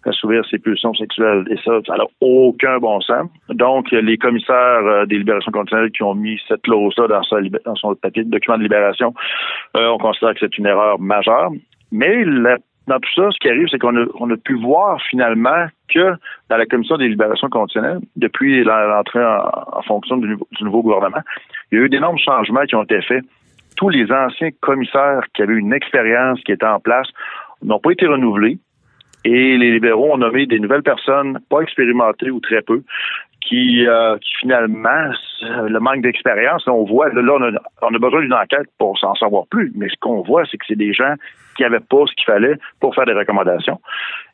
assouvir 0.05 0.43
ses 0.51 0.59
pulsions 0.59 0.93
sexuelles. 0.93 1.45
Et 1.49 1.55
ça, 1.63 1.79
ça 1.87 1.95
n'a 1.95 2.03
aucun 2.19 2.79
bon 2.79 2.99
sens. 2.99 3.29
Donc, 3.47 3.89
les 3.91 4.17
commissaires 4.17 4.85
euh, 4.85 5.05
des 5.05 5.19
libérations 5.19 5.53
conditionnelles 5.53 5.91
qui 5.91 6.03
ont 6.03 6.15
mis 6.15 6.37
cette 6.49 6.63
clause-là 6.63 7.07
dans, 7.07 7.75
son 7.75 7.95
papier 7.95 8.25
document 8.25 8.57
de 8.57 8.63
libération, 8.63 9.13
euh, 9.77 9.87
on 9.87 9.97
considère 9.99 10.33
que 10.33 10.39
c'est 10.41 10.57
une 10.57 10.65
erreur 10.65 10.99
majeure. 10.99 11.49
Mais 11.93 12.25
la- 12.25 12.57
dans 12.89 12.99
tout 12.99 13.13
ça, 13.15 13.29
ce 13.31 13.37
qui 13.39 13.47
arrive, 13.49 13.67
c'est 13.69 13.77
qu'on 13.77 13.95
a, 13.95 14.37
pu 14.37 14.55
voir 14.55 14.99
finalement 15.09 15.67
que 15.93 16.13
dans 16.49 16.57
la 16.57 16.65
commission 16.65 16.97
des 16.97 17.07
libérations 17.07 17.47
conditionnelles, 17.47 17.99
depuis 18.15 18.63
l'entrée 18.63 19.23
en, 19.23 19.81
fonction 19.83 20.17
du, 20.17 20.35
du 20.35 20.63
nouveau 20.63 20.81
gouvernement, 20.81 21.21
il 21.71 21.77
y 21.77 21.81
a 21.81 21.85
eu 21.85 21.89
d'énormes 21.89 22.17
changements 22.17 22.65
qui 22.65 22.75
ont 22.75 22.83
été 22.83 23.01
faits. 23.01 23.23
Tous 23.77 23.89
les 23.89 24.11
anciens 24.11 24.49
commissaires 24.59 25.21
qui 25.33 25.43
avaient 25.43 25.53
une 25.53 25.71
expérience 25.71 26.41
qui 26.41 26.51
était 26.51 26.65
en 26.65 26.79
place 26.79 27.07
n'ont 27.61 27.79
pas 27.79 27.91
été 27.91 28.07
renouvelés. 28.07 28.57
Et 29.23 29.57
les 29.57 29.71
libéraux 29.71 30.13
ont 30.13 30.17
nommé 30.17 30.45
des 30.45 30.59
nouvelles 30.59 30.83
personnes, 30.83 31.39
pas 31.49 31.61
expérimentées 31.61 32.31
ou 32.31 32.39
très 32.39 32.61
peu, 32.61 32.83
qui, 33.41 33.87
euh, 33.87 34.17
qui 34.17 34.31
finalement, 34.39 35.11
euh, 35.43 35.69
le 35.69 35.79
manque 35.79 36.01
d'expérience, 36.01 36.67
on 36.67 36.83
voit, 36.83 37.09
là, 37.09 37.21
là, 37.21 37.33
on, 37.33 37.43
a, 37.43 37.59
on 37.81 37.93
a 37.93 37.99
besoin 37.99 38.21
d'une 38.21 38.33
enquête 38.33 38.67
pour 38.77 38.97
s'en 38.97 39.15
savoir 39.15 39.45
plus, 39.49 39.71
mais 39.75 39.87
ce 39.89 39.95
qu'on 39.99 40.21
voit, 40.21 40.43
c'est 40.49 40.57
que 40.57 40.65
c'est 40.67 40.77
des 40.77 40.93
gens 40.93 41.15
qui 41.55 41.63
n'avaient 41.63 41.79
pas 41.79 42.05
ce 42.05 42.13
qu'il 42.15 42.25
fallait 42.25 42.55
pour 42.79 42.95
faire 42.95 43.05
des 43.05 43.13
recommandations. 43.13 43.79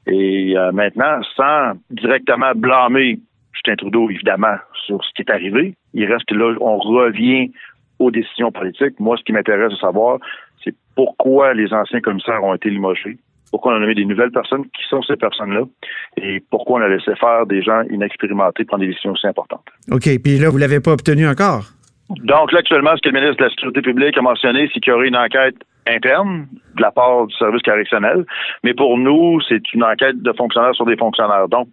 Et 0.07 0.57
euh, 0.57 0.71
maintenant, 0.71 1.21
sans 1.35 1.73
directement 1.89 2.51
blâmer 2.55 3.19
Justin 3.53 3.75
Trudeau, 3.75 4.09
évidemment, 4.09 4.55
sur 4.85 5.03
ce 5.03 5.09
qui 5.15 5.21
est 5.21 5.31
arrivé, 5.31 5.75
il 5.93 6.11
reste 6.11 6.25
que 6.25 6.35
là, 6.35 6.55
on 6.61 6.77
revient 6.77 7.51
aux 7.99 8.11
décisions 8.11 8.51
politiques. 8.51 8.99
Moi, 8.99 9.17
ce 9.17 9.23
qui 9.23 9.31
m'intéresse 9.31 9.71
de 9.71 9.77
savoir, 9.77 10.19
c'est 10.63 10.75
pourquoi 10.95 11.53
les 11.53 11.73
anciens 11.73 12.01
commissaires 12.01 12.43
ont 12.43 12.53
été 12.53 12.69
limogés, 12.69 13.17
pourquoi 13.55 13.71
on 13.71 13.77
a 13.77 13.79
nommé 13.79 13.95
des 13.95 14.03
nouvelles 14.03 14.31
personnes, 14.31 14.65
qui 14.65 14.83
sont 14.89 15.01
ces 15.03 15.15
personnes-là, 15.15 15.61
et 16.17 16.43
pourquoi 16.51 16.81
on 16.81 16.83
a 16.83 16.89
laissé 16.89 17.15
faire 17.15 17.45
des 17.45 17.61
gens 17.61 17.83
inexpérimentés 17.89 18.65
prendre 18.65 18.81
des 18.81 18.89
décisions 18.89 19.11
aussi 19.11 19.27
importantes. 19.27 19.63
OK, 19.89 20.09
puis 20.21 20.37
là, 20.39 20.49
vous 20.49 20.57
l'avez 20.57 20.81
pas 20.81 20.91
obtenu 20.91 21.25
encore? 21.25 21.63
Donc 22.09 22.51
là, 22.51 22.59
actuellement, 22.59 22.91
ce 22.97 23.01
que 23.01 23.15
le 23.15 23.17
ministre 23.17 23.37
de 23.37 23.43
la 23.45 23.49
Sécurité 23.51 23.81
publique 23.81 24.17
a 24.17 24.21
mentionné, 24.21 24.69
c'est 24.73 24.81
qu'il 24.81 24.91
y 24.91 24.93
aurait 24.93 25.07
une 25.07 25.15
enquête 25.15 25.55
interne 25.87 26.47
de 26.75 26.81
la 26.81 26.91
part 26.91 27.27
du 27.27 27.35
service 27.37 27.61
correctionnel. 27.61 28.25
Mais 28.65 28.73
pour 28.73 28.97
nous, 28.97 29.39
c'est 29.47 29.63
une 29.73 29.85
enquête 29.85 30.21
de 30.21 30.33
fonctionnaires 30.33 30.75
sur 30.75 30.85
des 30.85 30.97
fonctionnaires. 30.97 31.47
Donc, 31.47 31.69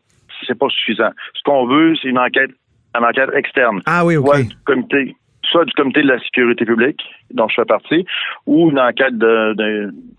c'est 0.47 0.57
pas 0.57 0.69
suffisant. 0.69 1.11
Ce 1.35 1.43
qu'on 1.43 1.67
veut, 1.67 1.97
c'est 2.01 2.11
une 2.11 2.19
enquête, 2.19 2.53
une 2.97 3.05
enquête 3.05 3.31
externe. 3.35 3.81
Ah 3.87 4.07
oui, 4.07 4.17
OK. 4.17 4.27
Soit 4.29 4.43
du 4.45 4.57
comité, 4.65 5.17
soit 5.53 5.65
du 5.65 5.73
comité 5.75 6.03
de 6.03 6.09
la 6.09 6.19
sécurité 6.21 6.65
publique, 6.65 7.01
dont 7.31 7.47
je 7.49 7.55
fais 7.55 7.65
partie, 7.65 8.05
ou 8.47 8.71
une 8.71 8.81
enquête 8.81 9.17
d'un 9.17 9.55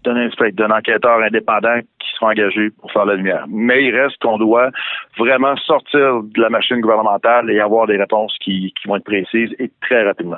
inspecteur, 0.05 0.67
d'un 0.69 0.75
enquêteur 0.75 1.19
indépendant 1.21 1.79
qui 1.99 2.07
sera 2.15 2.31
engagé 2.31 2.69
pour 2.79 2.91
faire 2.91 3.05
la 3.05 3.15
lumière. 3.15 3.45
Mais 3.49 3.83
il 3.83 3.95
reste 3.95 4.17
qu'on 4.21 4.37
doit 4.37 4.69
vraiment 5.17 5.55
sortir 5.57 6.21
de 6.23 6.41
la 6.41 6.49
machine 6.49 6.79
gouvernementale 6.79 7.49
et 7.49 7.59
avoir 7.59 7.87
des 7.87 7.97
réponses 7.97 8.35
qui, 8.43 8.73
qui 8.79 8.87
vont 8.87 8.97
être 8.97 9.03
précises 9.03 9.49
et 9.59 9.71
très 9.81 10.03
rapidement. 10.03 10.37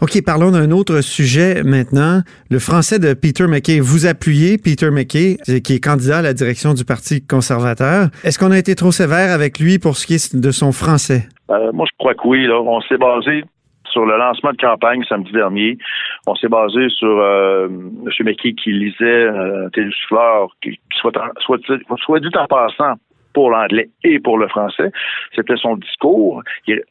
OK, 0.00 0.20
parlons 0.24 0.50
d'un 0.50 0.72
autre 0.72 1.00
sujet 1.02 1.62
maintenant. 1.62 2.22
Le 2.50 2.58
français 2.58 2.98
de 2.98 3.14
Peter 3.14 3.46
McKay. 3.46 3.78
Vous 3.78 4.06
appuyez 4.06 4.58
Peter 4.58 4.90
McKay, 4.90 5.36
qui 5.62 5.74
est 5.74 5.80
candidat 5.80 6.18
à 6.18 6.22
la 6.22 6.34
direction 6.34 6.74
du 6.74 6.84
Parti 6.84 7.24
conservateur. 7.24 8.08
Est-ce 8.24 8.38
qu'on 8.38 8.50
a 8.50 8.58
été 8.58 8.74
trop 8.74 8.90
sévère 8.90 9.32
avec 9.32 9.60
lui 9.60 9.78
pour 9.78 9.96
ce 9.96 10.06
qui 10.06 10.14
est 10.14 10.34
de 10.34 10.50
son 10.50 10.72
français? 10.72 11.28
Euh, 11.50 11.70
moi, 11.72 11.86
je 11.88 11.96
crois 11.98 12.14
que 12.14 12.26
oui. 12.26 12.46
Là. 12.46 12.60
On 12.60 12.80
s'est 12.80 12.98
basé 12.98 13.44
sur 13.92 14.04
le 14.06 14.16
lancement 14.16 14.52
de 14.52 14.56
campagne 14.56 15.04
samedi 15.08 15.32
dernier. 15.32 15.78
On 16.26 16.34
s'est 16.34 16.48
basé 16.48 16.88
sur 16.88 17.20
euh, 17.20 17.68
M. 17.68 18.08
McKay 18.20 18.54
qui 18.54 18.72
lisait 18.72 19.04
euh, 19.04 19.68
Télésouffleur, 19.70 20.48
qui, 20.62 20.80
soit, 20.94 21.12
soit, 21.40 21.58
soit 21.98 22.20
dit 22.20 22.36
en 22.36 22.46
passant 22.46 22.94
pour 23.32 23.50
l'anglais 23.50 23.88
et 24.04 24.18
pour 24.20 24.38
le 24.38 24.48
français. 24.48 24.90
C'était 25.34 25.56
son 25.56 25.76
discours. 25.76 26.42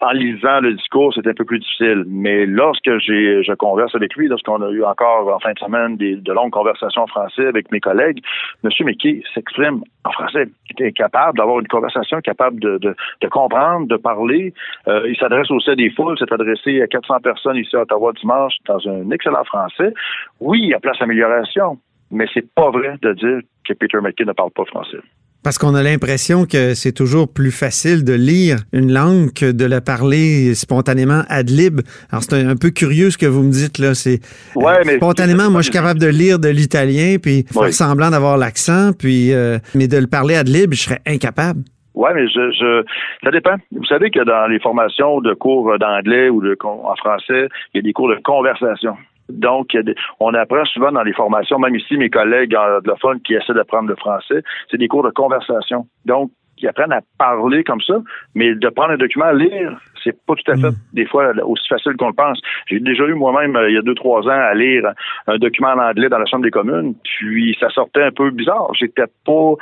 En 0.01 0.11
lisant 0.11 0.59
le 0.61 0.73
discours, 0.73 1.13
c'était 1.13 1.29
un 1.29 1.33
peu 1.33 1.45
plus 1.45 1.59
difficile. 1.59 2.03
Mais 2.07 2.45
lorsque 2.45 2.97
j'ai, 2.99 3.43
je 3.43 3.53
converse 3.53 3.93
avec 3.95 4.15
lui, 4.15 4.27
lorsqu'on 4.27 4.61
a 4.61 4.69
eu 4.69 4.83
encore 4.83 5.33
en 5.33 5.39
fin 5.39 5.53
de 5.53 5.59
semaine 5.59 5.97
des, 5.97 6.15
de 6.15 6.33
longues 6.33 6.51
conversations 6.51 7.03
en 7.03 7.07
français 7.07 7.45
avec 7.45 7.71
mes 7.71 7.79
collègues, 7.79 8.19
M. 8.63 8.71
McKay 8.81 9.21
s'exprime 9.33 9.81
en 10.03 10.11
français. 10.11 10.47
Il 10.69 10.71
était 10.73 10.91
capable 10.91 11.37
d'avoir 11.37 11.59
une 11.59 11.67
conversation, 11.67 12.19
capable 12.21 12.59
de, 12.59 12.77
de, 12.77 12.95
de 13.21 13.27
comprendre, 13.27 13.87
de 13.87 13.97
parler. 13.97 14.53
Euh, 14.87 15.07
il 15.07 15.17
s'adresse 15.17 15.49
aussi 15.51 15.69
à 15.69 15.75
des 15.75 15.89
foules, 15.91 16.17
s'est 16.17 16.31
adressé 16.33 16.81
à 16.81 16.87
400 16.87 17.19
personnes 17.19 17.57
ici 17.57 17.75
à 17.75 17.81
Ottawa 17.81 18.11
dimanche 18.19 18.53
dans 18.67 18.79
un 18.87 19.09
excellent 19.11 19.43
français. 19.43 19.93
Oui, 20.39 20.59
il 20.63 20.69
y 20.69 20.73
a 20.73 20.79
place 20.79 20.97
à 20.99 21.03
amélioration, 21.03 21.77
mais 22.09 22.25
c'est 22.33 22.53
pas 22.53 22.69
vrai 22.69 22.95
de 23.01 23.13
dire 23.13 23.39
que 23.67 23.73
Peter 23.73 23.99
McKay 24.01 24.25
ne 24.25 24.33
parle 24.33 24.51
pas 24.51 24.65
français. 24.65 24.99
Parce 25.43 25.57
qu'on 25.57 25.73
a 25.73 25.81
l'impression 25.81 26.45
que 26.45 26.75
c'est 26.75 26.91
toujours 26.91 27.27
plus 27.27 27.49
facile 27.49 28.03
de 28.03 28.13
lire 28.13 28.57
une 28.73 28.93
langue 28.93 29.33
que 29.33 29.51
de 29.51 29.65
la 29.65 29.81
parler 29.81 30.53
spontanément 30.53 31.23
ad 31.29 31.49
lib. 31.49 31.81
Alors, 32.11 32.21
c'est 32.23 32.35
un, 32.35 32.49
un 32.49 32.55
peu 32.55 32.69
curieux 32.69 33.09
ce 33.09 33.17
que 33.17 33.25
vous 33.25 33.41
me 33.41 33.51
dites 33.51 33.79
là. 33.79 33.95
C'est 33.95 34.19
Ouais, 34.55 34.73
euh, 34.73 34.83
mais- 34.85 34.97
spontanément, 34.97 35.49
moi, 35.49 35.61
je 35.61 35.65
suis 35.65 35.73
capable 35.73 35.99
de 35.99 36.07
lire 36.07 36.37
de 36.37 36.47
l'italien 36.49 37.17
puis 37.19 37.43
faire 37.51 37.63
Oui. 37.63 37.73
semblant 37.73 38.11
d'avoir 38.11 38.37
l'accent, 38.37 38.91
puis 38.93 39.33
euh, 39.33 39.57
mais 39.73 39.87
de 39.87 39.97
le 39.97 40.07
parler 40.07 40.35
ad 40.35 40.47
lib, 40.47 40.73
je 40.73 40.83
serais 40.83 41.01
incapable. 41.07 41.61
Ouais, 41.95 42.11
mais 42.13 42.25
je, 42.27 42.51
je, 42.51 42.83
ça 43.23 43.31
dépend. 43.31 43.55
Vous 43.75 43.83
savez 43.85 44.11
que 44.11 44.23
dans 44.23 44.47
les 44.47 44.59
formations 44.59 45.21
de 45.21 45.33
cours 45.33 45.77
d'anglais 45.79 46.29
ou 46.29 46.41
de 46.41 46.55
en 46.63 46.95
français, 46.95 47.49
il 47.73 47.77
y 47.77 47.79
a 47.79 47.81
des 47.81 47.93
cours 47.93 48.09
de 48.09 48.17
conversation. 48.23 48.95
Donc, 49.31 49.75
on 50.19 50.33
apprend 50.33 50.65
souvent 50.65 50.91
dans 50.91 51.03
les 51.03 51.13
formations, 51.13 51.59
même 51.59 51.75
ici, 51.75 51.97
mes 51.97 52.09
collègues 52.09 52.55
anglophones 52.55 53.21
qui 53.21 53.33
essaient 53.33 53.53
d'apprendre 53.53 53.89
le 53.89 53.95
français, 53.95 54.43
c'est 54.69 54.77
des 54.77 54.87
cours 54.87 55.03
de 55.03 55.11
conversation. 55.11 55.87
Donc, 56.05 56.31
ils 56.61 56.67
apprennent 56.67 56.91
à 56.93 57.01
parler 57.17 57.63
comme 57.63 57.81
ça, 57.81 57.95
mais 58.35 58.55
de 58.55 58.69
prendre 58.69 58.91
un 58.91 58.97
document 58.97 59.25
à 59.25 59.33
lire, 59.33 59.77
c'est 60.03 60.17
pas 60.25 60.33
tout 60.33 60.51
à 60.51 60.55
fait, 60.55 60.75
des 60.93 61.05
fois, 61.05 61.31
aussi 61.45 61.67
facile 61.67 61.93
qu'on 61.95 62.07
le 62.07 62.13
pense. 62.13 62.41
J'ai 62.67 62.79
déjà 62.79 63.05
eu 63.05 63.13
moi-même, 63.13 63.55
euh, 63.55 63.69
il 63.69 63.75
y 63.75 63.77
a 63.77 63.81
deux, 63.83 63.93
trois 63.93 64.21
ans, 64.27 64.29
à 64.31 64.53
lire 64.55 64.83
un 65.27 65.37
document 65.37 65.69
en 65.69 65.79
anglais 65.79 66.09
dans 66.09 66.17
la 66.17 66.25
Chambre 66.25 66.43
des 66.43 66.49
communes, 66.51 66.95
puis 67.03 67.55
ça 67.59 67.69
sortait 67.69 68.03
un 68.03 68.11
peu 68.11 68.31
bizarre. 68.31 68.71
J'étais 68.79 69.05
pas, 69.25 69.53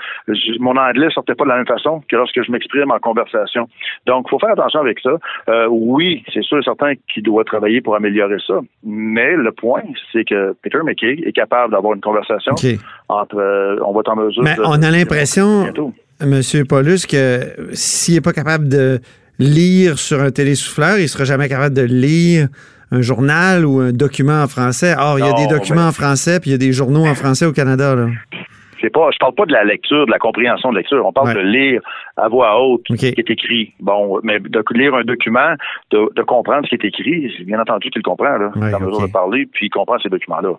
mon 0.59 0.77
anglais 0.77 1.09
sortait 1.11 1.35
pas 1.35 1.43
de 1.43 1.49
la 1.49 1.57
même 1.57 1.67
façon 1.67 2.01
que 2.09 2.15
lorsque 2.15 2.41
je 2.41 2.51
m'exprime 2.51 2.89
en 2.91 2.99
conversation. 2.99 3.67
Donc, 4.05 4.27
il 4.27 4.29
faut 4.29 4.39
faire 4.39 4.51
attention 4.51 4.79
avec 4.79 4.99
ça. 5.01 5.11
Euh, 5.49 5.67
oui, 5.69 6.23
c'est 6.33 6.43
sûr 6.43 6.59
et 6.59 6.63
certain 6.63 6.93
qu'il 7.13 7.23
doit 7.23 7.43
travailler 7.43 7.81
pour 7.81 7.95
améliorer 7.95 8.37
ça, 8.47 8.59
mais 8.83 9.35
le 9.35 9.51
point, 9.51 9.81
c'est 10.13 10.23
que 10.23 10.55
Peter 10.61 10.79
McKay 10.83 11.21
est 11.25 11.33
capable 11.33 11.73
d'avoir 11.73 11.93
une 11.95 12.01
conversation 12.01 12.53
entre, 13.09 13.37
euh, 13.37 13.75
on 13.85 13.91
va 13.93 13.99
être 14.01 14.11
en 14.11 14.15
mesure 14.15 14.43
Mais 14.43 14.55
de- 14.55 14.61
on 14.63 14.81
a 14.81 14.91
l'impression, 14.91 15.65
Monsieur 16.25 16.65
Paulus, 16.65 17.05
que 17.07 17.55
s'il 17.73 18.15
n'est 18.15 18.21
pas 18.21 18.33
capable 18.33 18.67
de 18.67 18.99
lire 19.39 19.97
sur 19.97 20.21
un 20.21 20.31
télésouffleur, 20.31 20.97
il 20.97 21.03
ne 21.03 21.07
sera 21.07 21.23
jamais 21.23 21.47
capable 21.47 21.75
de 21.75 21.83
lire 21.83 22.47
un 22.91 23.01
journal 23.01 23.65
ou 23.65 23.79
un 23.79 23.91
document 23.93 24.41
en 24.43 24.47
français. 24.47 24.95
Or, 24.97 25.19
il 25.19 25.25
y 25.25 25.29
a 25.29 25.33
des 25.33 25.47
documents 25.47 25.81
mais- 25.83 25.87
en 25.87 25.91
français, 25.91 26.39
puis 26.39 26.49
il 26.49 26.53
y 26.53 26.55
a 26.55 26.57
des 26.57 26.73
journaux 26.73 27.05
en 27.05 27.15
français 27.15 27.45
au 27.45 27.53
Canada. 27.53 27.95
Là. 27.95 28.07
Pas, 28.93 29.09
je 29.11 29.17
parle 29.19 29.35
pas 29.35 29.45
de 29.45 29.51
la 29.51 29.63
lecture, 29.65 30.05
de 30.05 30.11
la 30.11 30.17
compréhension 30.19 30.71
de 30.71 30.77
lecture. 30.77 31.05
On 31.05 31.11
parle 31.13 31.27
Ouais. 31.27 31.33
de 31.35 31.39
lire 31.41 31.81
à 32.17 32.27
voix 32.29 32.59
haute 32.61 32.81
ce 32.89 32.95
qui 32.95 33.05
est 33.07 33.29
écrit. 33.29 33.73
Bon, 33.79 34.19
mais 34.23 34.39
de 34.39 34.63
lire 34.73 34.95
un 34.95 35.03
document, 35.03 35.53
de, 35.91 36.09
de 36.15 36.21
comprendre 36.23 36.65
ce 36.69 36.75
qui 36.75 36.85
est 36.85 36.87
écrit, 36.87 37.31
bien 37.45 37.59
entendu 37.59 37.89
qu'il 37.91 37.99
le 38.03 38.09
comprend, 38.09 38.37
là. 38.37 38.51
Ouais, 38.55 38.69
il 38.69 38.69
est 38.69 38.73
en 38.73 38.79
mesure 38.79 39.05
de 39.07 39.11
parler, 39.11 39.47
puis 39.51 39.67
il 39.67 39.69
comprend 39.69 39.99
ces 39.99 40.09
documents-là. 40.09 40.53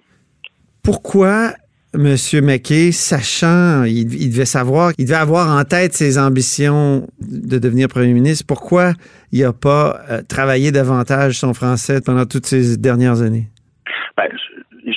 Pourquoi 0.82 1.50
M. 1.92 2.14
McKay, 2.42 2.92
sachant, 2.92 3.82
il, 3.82 4.14
il 4.14 4.30
devait 4.30 4.44
savoir, 4.44 4.92
il 4.96 5.06
devait 5.06 5.16
avoir 5.16 5.56
en 5.58 5.64
tête 5.64 5.92
ses 5.92 6.18
ambitions 6.18 7.08
de 7.20 7.58
devenir 7.58 7.88
premier 7.88 8.12
ministre, 8.12 8.44
pourquoi 8.46 8.92
il 9.32 9.42
n'a 9.42 9.52
pas 9.52 10.00
euh, 10.08 10.22
travaillé 10.22 10.70
davantage 10.70 11.38
son 11.38 11.52
français 11.52 12.00
pendant 12.00 12.26
toutes 12.26 12.46
ces 12.46 12.76
dernières 12.76 13.22
années? 13.22 13.48
Ben, 14.16 14.28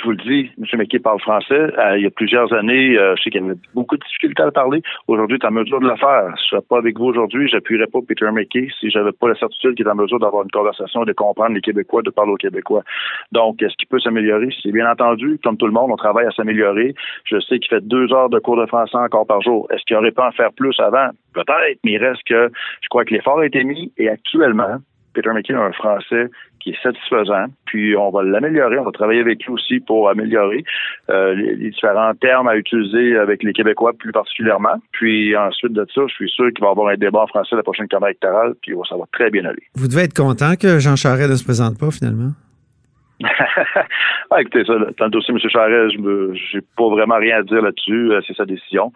je, 0.03 0.09
je 0.09 0.09
vous 0.09 0.11
le 0.11 0.17
dis, 0.17 0.51
M. 0.57 0.79
McKay 0.79 0.99
parle 0.99 1.19
français. 1.19 1.53
Euh, 1.53 1.97
il 1.97 2.03
y 2.03 2.05
a 2.05 2.09
plusieurs 2.09 2.51
années, 2.53 2.97
euh, 2.97 3.15
je 3.17 3.23
sais 3.23 3.29
qu'il 3.29 3.43
avait 3.43 3.53
beaucoup 3.73 3.97
de 3.97 4.03
difficultés 4.03 4.43
à 4.43 4.45
le 4.45 4.51
parler. 4.51 4.81
Aujourd'hui, 5.07 5.37
il 5.39 5.43
est 5.43 5.47
en 5.47 5.51
mesure 5.51 5.79
de 5.79 5.87
le 5.87 5.95
faire. 5.95 6.25
Je 6.27 6.31
ne 6.31 6.47
serais 6.49 6.61
pas 6.67 6.77
avec 6.77 6.97
vous 6.97 7.05
aujourd'hui, 7.05 7.47
j'appuierais 7.47 7.87
pas 7.87 7.99
Peter 8.07 8.29
McKay 8.31 8.67
si 8.79 8.89
j'avais 8.89 9.11
pas 9.11 9.29
la 9.29 9.35
certitude 9.35 9.75
qu'il 9.75 9.85
est 9.87 9.89
en 9.89 9.95
mesure 9.95 10.19
d'avoir 10.19 10.43
une 10.43 10.51
conversation, 10.51 11.03
de 11.03 11.13
comprendre 11.13 11.55
les 11.55 11.61
Québécois, 11.61 12.01
de 12.01 12.09
parler 12.09 12.31
aux 12.31 12.37
Québécois. 12.37 12.83
Donc, 13.31 13.61
est-ce 13.61 13.75
qu'il 13.75 13.87
peut 13.87 13.99
s'améliorer? 13.99 14.49
C'est 14.61 14.71
bien 14.71 14.89
entendu, 14.89 15.39
comme 15.43 15.57
tout 15.57 15.67
le 15.67 15.73
monde, 15.73 15.91
on 15.91 15.95
travaille 15.95 16.25
à 16.25 16.31
s'améliorer. 16.31 16.93
Je 17.25 17.39
sais 17.39 17.59
qu'il 17.59 17.69
fait 17.69 17.85
deux 17.85 18.11
heures 18.13 18.29
de 18.29 18.39
cours 18.39 18.57
de 18.57 18.65
français 18.65 18.97
encore 18.97 19.25
par 19.25 19.41
jour. 19.41 19.67
Est-ce 19.71 19.83
qu'il 19.83 19.95
aurait 19.95 20.11
pu 20.11 20.21
en 20.21 20.31
faire 20.31 20.51
plus 20.53 20.77
avant? 20.79 21.09
Peut-être, 21.33 21.79
mais 21.83 21.93
il 21.93 21.97
reste 21.97 22.23
que 22.27 22.51
je 22.81 22.89
crois 22.89 23.05
que 23.05 23.13
l'effort 23.13 23.39
a 23.39 23.45
été 23.45 23.63
mis 23.63 23.91
et 23.97 24.09
actuellement, 24.09 24.77
Peter 25.13 25.29
McKay 25.33 25.53
a 25.53 25.61
un 25.61 25.71
français 25.71 26.29
qui 26.59 26.71
est 26.71 26.81
satisfaisant. 26.81 27.45
Puis 27.65 27.95
on 27.95 28.09
va 28.09 28.23
l'améliorer, 28.23 28.79
on 28.79 28.85
va 28.85 28.91
travailler 28.91 29.19
avec 29.19 29.43
lui 29.45 29.53
aussi 29.53 29.79
pour 29.81 30.09
améliorer 30.09 30.63
euh, 31.09 31.35
les, 31.35 31.55
les 31.55 31.69
différents 31.71 32.13
termes 32.15 32.47
à 32.47 32.55
utiliser 32.55 33.17
avec 33.17 33.43
les 33.43 33.53
Québécois 33.53 33.93
plus 33.97 34.11
particulièrement. 34.11 34.75
Puis 34.91 35.35
ensuite 35.35 35.73
de 35.73 35.85
ça, 35.93 36.01
je 36.07 36.13
suis 36.13 36.29
sûr 36.29 36.47
qu'il 36.53 36.61
va 36.61 36.69
y 36.69 36.71
avoir 36.71 36.87
un 36.89 36.95
débat 36.95 37.21
en 37.21 37.27
français 37.27 37.53
à 37.53 37.57
la 37.57 37.63
prochaine 37.63 37.87
campagne 37.87 38.11
électorale, 38.11 38.53
puis 38.61 38.73
ça 38.89 38.95
va 38.95 39.03
très 39.11 39.29
bien 39.29 39.45
aller. 39.45 39.63
Vous 39.75 39.87
devez 39.87 40.03
être 40.03 40.15
content 40.15 40.55
que 40.55 40.79
Jean 40.79 40.95
Charest 40.95 41.29
ne 41.29 41.35
se 41.35 41.43
présente 41.43 41.77
pas 41.77 41.91
finalement. 41.91 42.31
ah, 44.31 44.41
écoutez, 44.41 44.65
ça, 44.65 44.73
dans 44.73 45.05
le 45.05 45.11
dossier 45.11 45.33
M. 45.33 45.39
Charest, 45.49 45.95
je 45.95 46.57
n'ai 46.57 46.63
pas 46.75 46.89
vraiment 46.89 47.15
rien 47.15 47.37
à 47.39 47.43
dire 47.43 47.61
là-dessus. 47.61 48.11
Euh, 48.11 48.21
c'est 48.27 48.35
sa 48.35 48.45
décision. 48.45 48.91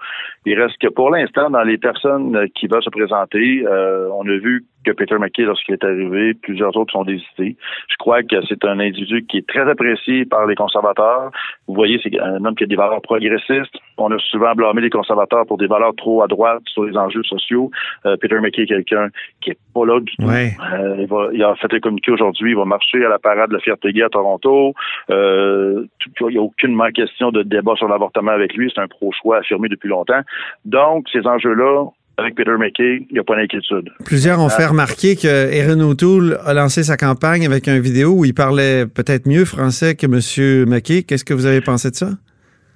Il 0.45 0.59
reste 0.59 0.77
que 0.79 0.87
pour 0.87 1.11
l'instant, 1.11 1.49
dans 1.49 1.63
les 1.63 1.77
personnes 1.77 2.37
qui 2.55 2.67
veulent 2.67 2.83
se 2.83 2.89
présenter, 2.89 3.63
euh, 3.65 4.09
on 4.11 4.27
a 4.27 4.37
vu 4.37 4.65
que 4.87 4.91
Peter 4.93 5.17
McKay, 5.17 5.43
lorsqu'il 5.43 5.73
est 5.73 5.83
arrivé, 5.83 6.33
plusieurs 6.33 6.75
autres 6.77 6.93
sont 6.93 7.03
désistés. 7.03 7.57
Je 7.89 7.95
crois 7.99 8.23
que 8.23 8.37
c'est 8.47 8.63
un 8.65 8.79
individu 8.79 9.25
qui 9.25 9.37
est 9.37 9.47
très 9.47 9.69
apprécié 9.69 10.25
par 10.25 10.45
les 10.45 10.55
conservateurs. 10.55 11.31
Vous 11.67 11.73
voyez, 11.73 11.99
c'est 12.01 12.17
un 12.19 12.43
homme 12.45 12.55
qui 12.55 12.63
a 12.63 12.67
des 12.67 12.75
valeurs 12.75 13.01
progressistes. 13.01 13.75
On 13.97 14.11
a 14.11 14.19
souvent 14.19 14.53
blâmé 14.53 14.81
les 14.81 14.89
conservateurs 14.89 15.45
pour 15.45 15.57
des 15.57 15.67
valeurs 15.67 15.95
trop 15.95 16.23
à 16.23 16.27
droite 16.27 16.61
sur 16.67 16.85
les 16.85 16.95
enjeux 16.95 17.23
sociaux. 17.23 17.69
Euh, 18.05 18.15
Peter 18.17 18.39
McKay 18.39 18.63
est 18.63 18.67
quelqu'un 18.67 19.09
qui 19.41 19.51
est 19.51 19.57
pas 19.73 19.85
là 19.85 19.99
du 19.99 20.15
tout. 20.15 20.29
Euh, 20.29 20.95
il, 20.99 21.07
va, 21.07 21.27
il, 21.33 21.43
a 21.43 21.55
fait 21.55 21.73
un 21.73 21.79
communiqué 21.79 22.11
aujourd'hui. 22.11 22.51
Il 22.51 22.57
va 22.57 22.65
marcher 22.65 23.03
à 23.03 23.09
la 23.09 23.19
parade 23.19 23.49
de 23.49 23.55
la 23.55 23.59
fierté 23.59 23.91
gay 23.91 24.03
à 24.03 24.09
Toronto. 24.09 24.73
Euh, 25.09 25.85
il 26.21 26.27
n'y 26.27 26.37
a 26.37 26.41
aucunement 26.41 26.89
question 26.91 27.31
de 27.31 27.43
débat 27.43 27.75
sur 27.75 27.87
l'avortement 27.87 28.31
avec 28.31 28.53
lui. 28.53 28.71
C'est 28.73 28.81
un 28.81 28.87
pro-choix 28.87 29.39
affirmé 29.39 29.67
depuis 29.67 29.89
longtemps. 29.89 30.21
Donc, 30.65 31.07
ces 31.11 31.27
enjeux-là, 31.27 31.87
avec 32.17 32.35
Peter 32.35 32.51
McKay, 32.57 33.05
il 33.09 33.13
n'y 33.13 33.19
a 33.19 33.23
pas 33.23 33.35
d'inquiétude. 33.35 33.91
Plusieurs 34.03 34.39
ont 34.39 34.49
fait 34.49 34.65
remarquer 34.65 35.15
que 35.15 35.27
Erin 35.53 35.79
O'Toole 35.81 36.39
a 36.43 36.53
lancé 36.53 36.83
sa 36.83 36.97
campagne 36.97 37.45
avec 37.45 37.67
une 37.67 37.79
vidéo 37.79 38.11
où 38.11 38.25
il 38.25 38.33
parlait 38.33 38.87
peut-être 38.87 39.27
mieux 39.27 39.45
français 39.45 39.95
que 39.95 40.07
M. 40.07 40.67
McKay. 40.67 41.03
Qu'est-ce 41.03 41.23
que 41.23 41.33
vous 41.33 41.45
avez 41.45 41.61
pensé 41.61 41.91
de 41.91 41.95
ça? 41.95 42.09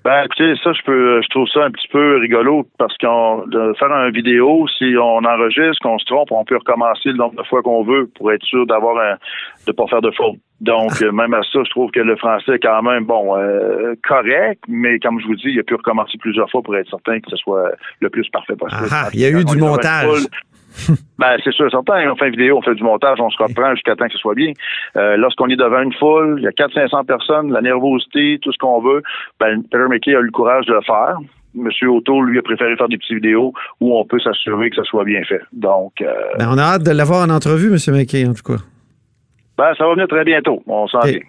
Ben, 0.04 0.24
écoutez, 0.26 0.56
ça, 0.64 0.74
je 0.74 0.82
peux, 0.84 1.22
je 1.22 1.28
trouve 1.30 1.48
ça 1.48 1.66
un 1.66 1.70
petit 1.70 1.88
peu 1.88 2.18
rigolo 2.18 2.68
parce 2.80 2.98
qu'on 2.98 3.46
de 3.46 3.74
faire 3.78 3.92
une 3.92 4.12
vidéo, 4.12 4.66
si 4.78 4.96
on 4.98 5.24
enregistre, 5.24 5.80
qu'on 5.84 6.00
se 6.00 6.06
trompe, 6.06 6.32
on 6.32 6.44
peut 6.44 6.58
recommencer 6.58 7.10
le 7.10 7.18
nombre 7.18 7.36
de 7.36 7.44
fois 7.44 7.62
qu'on 7.62 7.84
veut 7.84 8.10
pour 8.16 8.32
être 8.32 8.44
sûr 8.44 8.66
d'avoir 8.66 8.98
un, 8.98 9.18
de 9.68 9.72
pas 9.72 9.86
faire 9.88 10.02
de 10.02 10.10
faute. 10.10 10.38
Donc, 10.60 11.00
même 11.14 11.34
à 11.36 11.42
ça, 11.44 11.60
je 11.64 11.70
trouve 11.70 11.92
que 11.92 12.00
le 12.00 12.16
français 12.16 12.54
est 12.54 12.60
quand 12.60 12.82
même, 12.82 13.06
bon, 13.06 13.38
euh, 13.38 13.94
correct, 14.08 14.64
mais 14.68 14.98
comme 14.98 15.20
je 15.20 15.28
vous 15.28 15.36
dis, 15.36 15.50
il 15.50 15.60
a 15.60 15.64
pu 15.64 15.76
recommencer 15.76 16.18
plusieurs 16.18 16.50
fois 16.50 16.64
pour 16.64 16.76
être 16.76 16.90
certain 16.90 17.20
que 17.20 17.30
ce 17.30 17.38
soit 17.38 17.72
le 18.00 18.10
plus 18.10 18.28
parfait 18.30 18.56
possible. 18.56 18.90
Ah, 18.92 19.10
il 19.14 19.20
y 19.20 19.26
a 19.26 19.30
eu 19.30 19.46
du 19.46 19.58
montage. 19.58 20.26
ben, 21.20 21.38
c'est 21.44 21.54
sûr, 21.54 21.70
certain. 21.70 22.10
On 22.12 22.16
fait 22.16 22.28
une 22.28 22.36
vidéo, 22.36 22.58
on 22.58 22.62
fait 22.62 22.76
du 22.76 22.84
montage, 22.84 23.20
on 23.20 23.30
se 23.30 23.42
reprend 23.42 23.74
jusqu'à 23.76 23.96
temps 23.96 24.06
que 24.06 24.14
ce 24.14 24.18
soit 24.18 24.36
bien. 24.36 24.52
Euh, 24.96 25.18
lorsqu'on 25.18 25.48
est 25.48 25.56
devant 25.56 25.82
une 25.82 25.94
foule, 25.94 26.36
il 26.40 26.44
y 26.44 26.48
a 26.48 26.52
400-500 26.52 27.06
personnes, 27.06 27.52
la 27.52 27.62
nervosité, 27.62 28.40
tout 28.42 28.52
ce 28.52 28.58
qu'on 28.58 28.82
veut, 28.82 29.02
ben, 29.40 29.62
Peter 29.64 29.86
McKay 29.90 30.16
a 30.16 30.20
eu 30.20 30.26
le 30.26 30.32
courage 30.32 30.66
de 30.66 30.74
le 30.74 30.82
faire. 30.82 31.18
Monsieur 31.54 31.90
Otto, 31.90 32.22
lui, 32.22 32.40
a 32.40 32.42
préféré 32.42 32.76
faire 32.78 32.88
des 32.88 32.98
petites 32.98 33.16
vidéos 33.16 33.54
où 33.82 33.98
on 33.98 34.06
peut 34.06 34.20
s'assurer 34.20 34.70
que 34.70 34.78
ça 34.78 34.84
soit 34.84 35.04
bien 35.04 35.22
fait. 35.24 35.42
Donc, 35.52 35.94
euh, 36.02 36.14
ben, 36.40 36.48
on 36.50 36.58
a 36.58 36.64
hâte 36.64 36.84
de 36.84 36.92
l'avoir 36.92 37.28
en 37.28 37.30
entrevue, 37.30 37.70
Monsieur 37.70 37.92
McKay, 37.92 38.26
en 38.26 38.34
tout 38.34 38.44
cas. 38.44 38.62
Ben, 39.58 39.74
ça 39.78 39.86
va 39.86 39.94
venir 39.94 40.08
très 40.08 40.24
bientôt. 40.24 40.64
On 40.66 40.88
s'en 40.88 41.00
okay. 41.00 41.24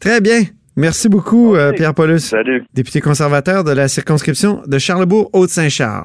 Très 0.00 0.20
bien. 0.20 0.40
Merci 0.76 1.08
beaucoup, 1.08 1.56
euh, 1.56 1.72
Pierre 1.72 1.94
Paulus. 1.94 2.18
Salut. 2.18 2.64
Député 2.74 3.00
conservateur 3.00 3.64
de 3.64 3.72
la 3.72 3.88
circonscription 3.88 4.62
de 4.66 4.78
Charlebourg-Haute-Saint-Charles. 4.78 6.04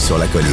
Sur 0.00 0.16
la 0.16 0.26
colline. 0.28 0.48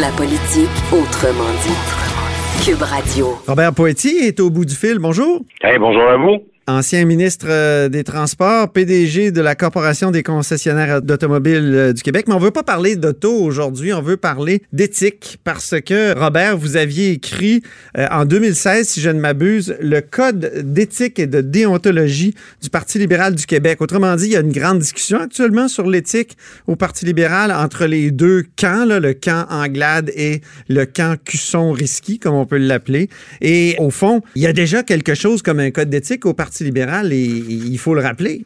La 0.00 0.08
politique 0.12 0.70
autrement 0.90 1.50
dit. 1.62 2.64
Cube 2.64 2.82
Radio. 2.82 3.38
Robert 3.46 3.74
Poetti 3.74 4.08
est 4.08 4.40
au 4.40 4.48
bout 4.48 4.64
du 4.64 4.74
fil. 4.74 4.98
Bonjour. 4.98 5.42
Hey, 5.62 5.78
bonjour 5.78 6.02
à 6.02 6.16
vous 6.16 6.38
ancien 6.68 7.04
ministre 7.06 7.46
euh, 7.48 7.88
des 7.88 8.04
Transports, 8.04 8.70
PDG 8.70 9.30
de 9.30 9.40
la 9.40 9.54
Corporation 9.54 10.10
des 10.10 10.22
concessionnaires 10.22 11.00
d'automobiles 11.00 11.74
euh, 11.74 11.92
du 11.94 12.02
Québec. 12.02 12.26
Mais 12.28 12.34
on 12.34 12.38
veut 12.38 12.50
pas 12.50 12.62
parler 12.62 12.94
d'auto 12.94 13.32
aujourd'hui, 13.32 13.92
on 13.94 14.02
veut 14.02 14.18
parler 14.18 14.62
d'éthique 14.72 15.38
parce 15.44 15.74
que, 15.80 16.16
Robert, 16.16 16.58
vous 16.58 16.76
aviez 16.76 17.12
écrit 17.12 17.62
euh, 17.96 18.06
en 18.10 18.26
2016, 18.26 18.86
si 18.86 19.00
je 19.00 19.08
ne 19.08 19.18
m'abuse, 19.18 19.76
le 19.80 20.00
Code 20.00 20.52
d'éthique 20.62 21.18
et 21.18 21.26
de 21.26 21.40
déontologie 21.40 22.34
du 22.62 22.68
Parti 22.68 22.98
libéral 22.98 23.34
du 23.34 23.46
Québec. 23.46 23.80
Autrement 23.80 24.14
dit, 24.16 24.26
il 24.26 24.32
y 24.32 24.36
a 24.36 24.40
une 24.40 24.52
grande 24.52 24.78
discussion 24.78 25.20
actuellement 25.20 25.68
sur 25.68 25.88
l'éthique 25.88 26.36
au 26.66 26.76
Parti 26.76 27.06
libéral 27.06 27.50
entre 27.50 27.86
les 27.86 28.10
deux 28.10 28.44
camps, 28.56 28.84
le 28.84 29.14
camp 29.14 29.46
Anglade 29.48 30.10
et 30.14 30.42
le 30.68 30.84
camp 30.84 31.16
Cusson-Risky, 31.24 32.18
comme 32.18 32.34
on 32.34 32.44
peut 32.44 32.58
l'appeler. 32.58 33.08
Et 33.40 33.74
au 33.78 33.90
fond, 33.90 34.20
il 34.34 34.42
y 34.42 34.46
a 34.46 34.52
déjà 34.52 34.82
quelque 34.82 35.14
chose 35.14 35.40
comme 35.40 35.60
un 35.60 35.70
code 35.70 35.88
d'éthique 35.88 36.26
au 36.26 36.34
Parti 36.34 36.57
libéral 36.60 37.12
et 37.12 37.16
il 37.16 37.78
faut 37.78 37.94
le 37.94 38.00
rappeler. 38.00 38.42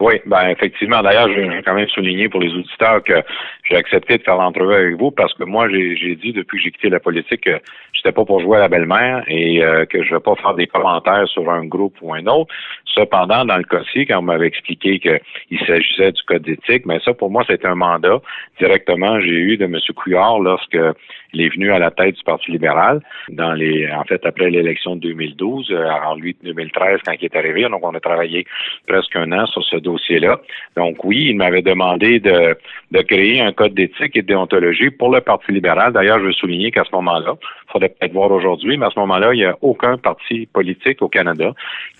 Oui, 0.00 0.14
ben 0.26 0.48
effectivement. 0.48 1.02
D'ailleurs, 1.02 1.28
je 1.28 1.40
vais 1.40 1.62
quand 1.62 1.74
même 1.74 1.88
souligner 1.88 2.28
pour 2.28 2.40
les 2.40 2.52
auditeurs 2.52 3.02
que 3.02 3.22
j'ai 3.68 3.76
accepté 3.76 4.18
de 4.18 4.22
faire 4.22 4.36
l'entrevue 4.36 4.74
avec 4.74 4.96
vous 4.96 5.10
parce 5.10 5.32
que 5.34 5.44
moi, 5.44 5.68
j'ai 5.68 6.16
dit 6.16 6.32
depuis 6.32 6.58
que 6.58 6.64
j'ai 6.64 6.70
quitté 6.70 6.88
la 6.90 7.00
politique 7.00 7.42
que 7.42 7.58
j'étais 7.92 8.12
pas 8.12 8.24
pour 8.24 8.40
jouer 8.40 8.58
à 8.58 8.60
la 8.60 8.68
belle-mère 8.68 9.24
et 9.26 9.62
euh, 9.62 9.86
que 9.86 10.02
je 10.02 10.14
vais 10.14 10.20
pas 10.20 10.34
faire 10.36 10.54
des 10.54 10.66
commentaires 10.66 11.26
sur 11.28 11.50
un 11.50 11.64
groupe 11.64 11.96
ou 12.02 12.12
un 12.12 12.26
autre. 12.26 12.52
Cependant, 12.84 13.44
dans 13.44 13.56
le 13.56 13.64
cas-ci, 13.64 14.06
quand 14.06 14.18
on 14.18 14.22
m'avait 14.22 14.46
expliqué 14.46 14.98
qu'il 14.98 15.60
s'agissait 15.66 16.12
du 16.12 16.22
code 16.22 16.42
d'éthique, 16.42 16.84
mais 16.86 17.00
ça, 17.00 17.14
pour 17.14 17.30
moi, 17.30 17.44
c'était 17.46 17.68
un 17.68 17.74
mandat 17.74 18.20
directement 18.58 19.20
j'ai 19.20 19.30
eu 19.30 19.56
de 19.56 19.64
M. 19.64 19.78
Couillard 19.94 20.40
lorsque 20.40 20.78
il 21.32 21.42
est 21.42 21.48
venu 21.48 21.72
à 21.72 21.78
la 21.78 21.90
tête 21.90 22.16
du 22.16 22.22
Parti 22.22 22.50
libéral 22.50 23.00
dans 23.30 23.52
les, 23.52 23.90
en 23.90 24.04
fait, 24.04 24.24
après 24.24 24.50
l'élection 24.50 24.96
de 24.96 25.00
2012, 25.00 25.70
euh, 25.70 25.88
en 26.04 26.16
lui 26.16 26.36
2013 26.42 27.00
quand 27.04 27.12
il 27.20 27.24
est 27.24 27.36
arrivé. 27.36 27.62
Donc, 27.62 27.84
on 27.84 27.94
a 27.94 28.00
travaillé 28.00 28.46
presque 28.86 29.16
un 29.16 29.32
an 29.32 29.46
sur 29.46 29.62
ce 29.64 29.76
dossier-là. 29.76 30.40
Donc, 30.76 31.04
oui, 31.04 31.26
il 31.30 31.36
m'avait 31.36 31.62
demandé 31.62 32.20
de, 32.20 32.56
de 32.90 33.02
créer 33.02 33.40
un 33.40 33.52
code 33.52 33.74
d'éthique 33.74 34.16
et 34.16 34.22
de 34.22 34.26
déontologie 34.26 34.90
pour 34.90 35.10
le 35.12 35.20
Parti 35.20 35.52
libéral. 35.52 35.92
D'ailleurs, 35.92 36.18
je 36.20 36.26
veux 36.26 36.32
souligner 36.32 36.70
qu'à 36.70 36.84
ce 36.84 36.94
moment-là, 36.94 37.34
il 37.68 37.72
faudrait 37.72 37.88
peut-être 37.88 38.12
voir 38.12 38.30
aujourd'hui, 38.30 38.76
mais 38.76 38.86
à 38.86 38.90
ce 38.90 38.98
moment-là, 39.00 39.34
il 39.34 39.38
n'y 39.38 39.44
a 39.44 39.56
aucun 39.62 39.98
parti 39.98 40.46
politique 40.46 41.02
au 41.02 41.08
Canada 41.08 41.52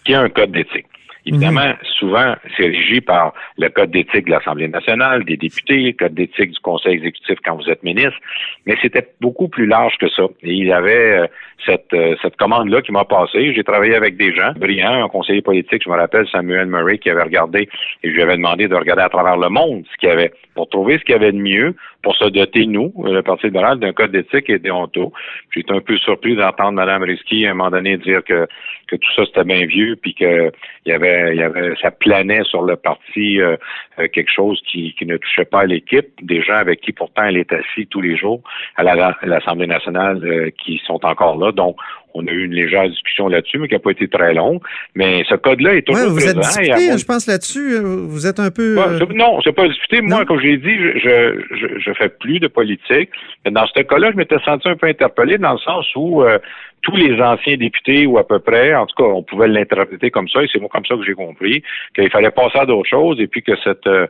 qui 0.04 0.14
a 0.14 0.20
un 0.20 0.28
code 0.28 0.52
d'éthique. 0.52 0.86
Évidemment, 1.26 1.66
mhm. 1.66 1.76
souvent, 1.98 2.34
c'est 2.56 2.66
régi 2.66 3.00
par 3.00 3.34
le 3.58 3.68
code 3.68 3.90
d'éthique 3.90 4.26
de 4.26 4.30
l'Assemblée 4.30 4.68
nationale, 4.68 5.24
des 5.24 5.36
députés, 5.36 5.78
le 5.78 5.92
code 5.92 6.14
d'éthique 6.14 6.52
du 6.52 6.60
Conseil 6.60 6.94
exécutif 6.94 7.38
quand 7.44 7.56
vous 7.56 7.68
êtes 7.68 7.82
ministre, 7.82 8.18
mais 8.64 8.76
c'était 8.80 9.06
beaucoup 9.20 9.48
plus 9.48 9.66
large 9.66 9.94
que 9.98 10.08
ça. 10.08 10.22
Et 10.42 10.52
il 10.52 10.66
y 10.66 10.72
avait 10.72 11.18
euh, 11.18 11.26
cette, 11.66 11.92
euh, 11.94 12.14
cette 12.22 12.36
commande-là 12.36 12.80
qui 12.80 12.92
m'a 12.92 13.04
passé. 13.04 13.52
J'ai 13.54 13.64
travaillé 13.64 13.96
avec 13.96 14.16
des 14.16 14.32
gens 14.32 14.52
brillants, 14.56 15.04
un 15.04 15.08
conseiller 15.08 15.42
politique, 15.42 15.82
je 15.84 15.90
me 15.90 15.96
rappelle 15.96 16.28
Samuel 16.28 16.66
Murray, 16.66 16.98
qui 16.98 17.10
avait 17.10 17.24
regardé, 17.24 17.68
et 18.04 18.08
je 18.08 18.14
lui 18.14 18.22
avais 18.22 18.36
demandé 18.36 18.68
de 18.68 18.76
regarder 18.76 19.02
à 19.02 19.08
travers 19.08 19.36
le 19.36 19.48
monde 19.48 19.84
ce 19.92 19.96
qu'il 19.98 20.08
y 20.08 20.12
avait, 20.12 20.32
pour 20.54 20.68
trouver 20.68 20.98
ce 20.98 21.04
qu'il 21.04 21.14
y 21.14 21.18
avait 21.18 21.32
de 21.32 21.38
mieux, 21.38 21.74
pour 22.06 22.14
se 22.14 22.26
doter, 22.26 22.66
nous, 22.66 22.92
le 23.02 23.20
Parti 23.20 23.46
libéral, 23.46 23.80
d'un 23.80 23.92
code 23.92 24.12
d'éthique 24.12 24.48
et 24.48 24.60
déonto. 24.60 25.12
J'étais 25.52 25.72
un 25.72 25.80
peu 25.80 25.98
surpris 25.98 26.36
d'entendre 26.36 26.74
Mme 26.74 27.02
Risky 27.02 27.44
à 27.44 27.50
un 27.50 27.54
moment 27.54 27.72
donné 27.72 27.96
dire 27.96 28.22
que, 28.22 28.46
tout 28.88 29.12
ça 29.16 29.24
c'était 29.26 29.42
bien 29.42 29.66
vieux, 29.66 29.96
puis 30.00 30.14
que 30.14 30.52
y 30.86 30.92
avait, 30.92 31.34
y 31.34 31.42
avait, 31.42 31.74
ça 31.82 31.90
planait 31.90 32.44
sur 32.44 32.62
le 32.62 32.76
parti 32.76 33.40
euh, 33.40 33.56
euh, 33.98 34.06
quelque 34.06 34.30
chose 34.30 34.62
qui, 34.70 34.94
qui 34.96 35.04
ne 35.04 35.16
touchait 35.16 35.46
pas 35.46 35.64
l'équipe, 35.64 36.06
des 36.22 36.42
gens 36.42 36.54
avec 36.54 36.80
qui 36.80 36.92
pourtant 36.92 37.24
elle 37.24 37.38
est 37.38 37.52
assise 37.52 37.88
tous 37.90 38.00
les 38.00 38.16
jours 38.16 38.40
à 38.76 38.84
l'Assemblée 38.84 39.66
nationale 39.66 40.20
euh, 40.24 40.50
qui 40.62 40.80
sont 40.86 41.04
encore 41.04 41.36
là. 41.36 41.50
Donc, 41.50 41.74
on 42.16 42.26
a 42.26 42.30
eu 42.30 42.44
une 42.44 42.54
légère 42.54 42.88
discussion 42.88 43.28
là-dessus, 43.28 43.58
mais 43.58 43.68
qui 43.68 43.74
n'a 43.74 43.80
pas 43.80 43.90
été 43.90 44.08
très 44.08 44.34
longue. 44.34 44.60
Mais 44.94 45.24
ce 45.28 45.34
code-là 45.34 45.74
est 45.74 45.82
toujours 45.82 46.10
vous 46.10 46.26
Êtes 46.26 46.38
disputé, 46.38 46.98
je 46.98 47.04
pense, 47.04 47.26
là-dessus. 47.26 47.78
Vous 47.82 48.26
êtes 48.26 48.40
un 48.40 48.50
peu... 48.50 48.78
Euh... 48.78 49.06
Non, 49.14 49.40
c'est 49.42 49.52
pas 49.52 49.68
disputé. 49.68 50.00
Moi, 50.00 50.24
comme 50.24 50.40
j'ai 50.40 50.56
dit, 50.56 50.76
je, 50.76 51.40
je, 51.50 51.78
je, 51.78 51.92
fais 51.92 52.08
plus 52.08 52.40
de 52.40 52.48
politique. 52.48 53.10
Mais 53.44 53.50
dans 53.50 53.66
ce 53.66 53.80
cas-là, 53.80 54.10
je 54.12 54.16
m'étais 54.16 54.38
senti 54.44 54.68
un 54.68 54.76
peu 54.76 54.86
interpellé 54.86 55.38
dans 55.38 55.52
le 55.52 55.58
sens 55.58 55.86
où 55.94 56.22
euh, 56.22 56.38
tous 56.82 56.96
les 56.96 57.20
anciens 57.20 57.56
députés, 57.56 58.06
ou 58.06 58.18
à 58.18 58.26
peu 58.26 58.38
près, 58.38 58.74
en 58.74 58.86
tout 58.86 58.94
cas, 58.96 59.08
on 59.08 59.22
pouvait 59.22 59.48
l'interpréter 59.48 60.10
comme 60.10 60.28
ça, 60.28 60.42
et 60.42 60.48
c'est 60.52 60.60
moi 60.60 60.68
comme 60.72 60.86
ça 60.86 60.94
que 60.94 61.04
j'ai 61.04 61.14
compris, 61.14 61.62
qu'il 61.94 62.10
fallait 62.10 62.30
passer 62.30 62.58
à 62.58 62.66
d'autres 62.66 62.88
choses, 62.88 63.20
et 63.20 63.26
puis 63.26 63.42
que 63.42 63.52
cette, 63.64 63.86
euh, 63.86 64.06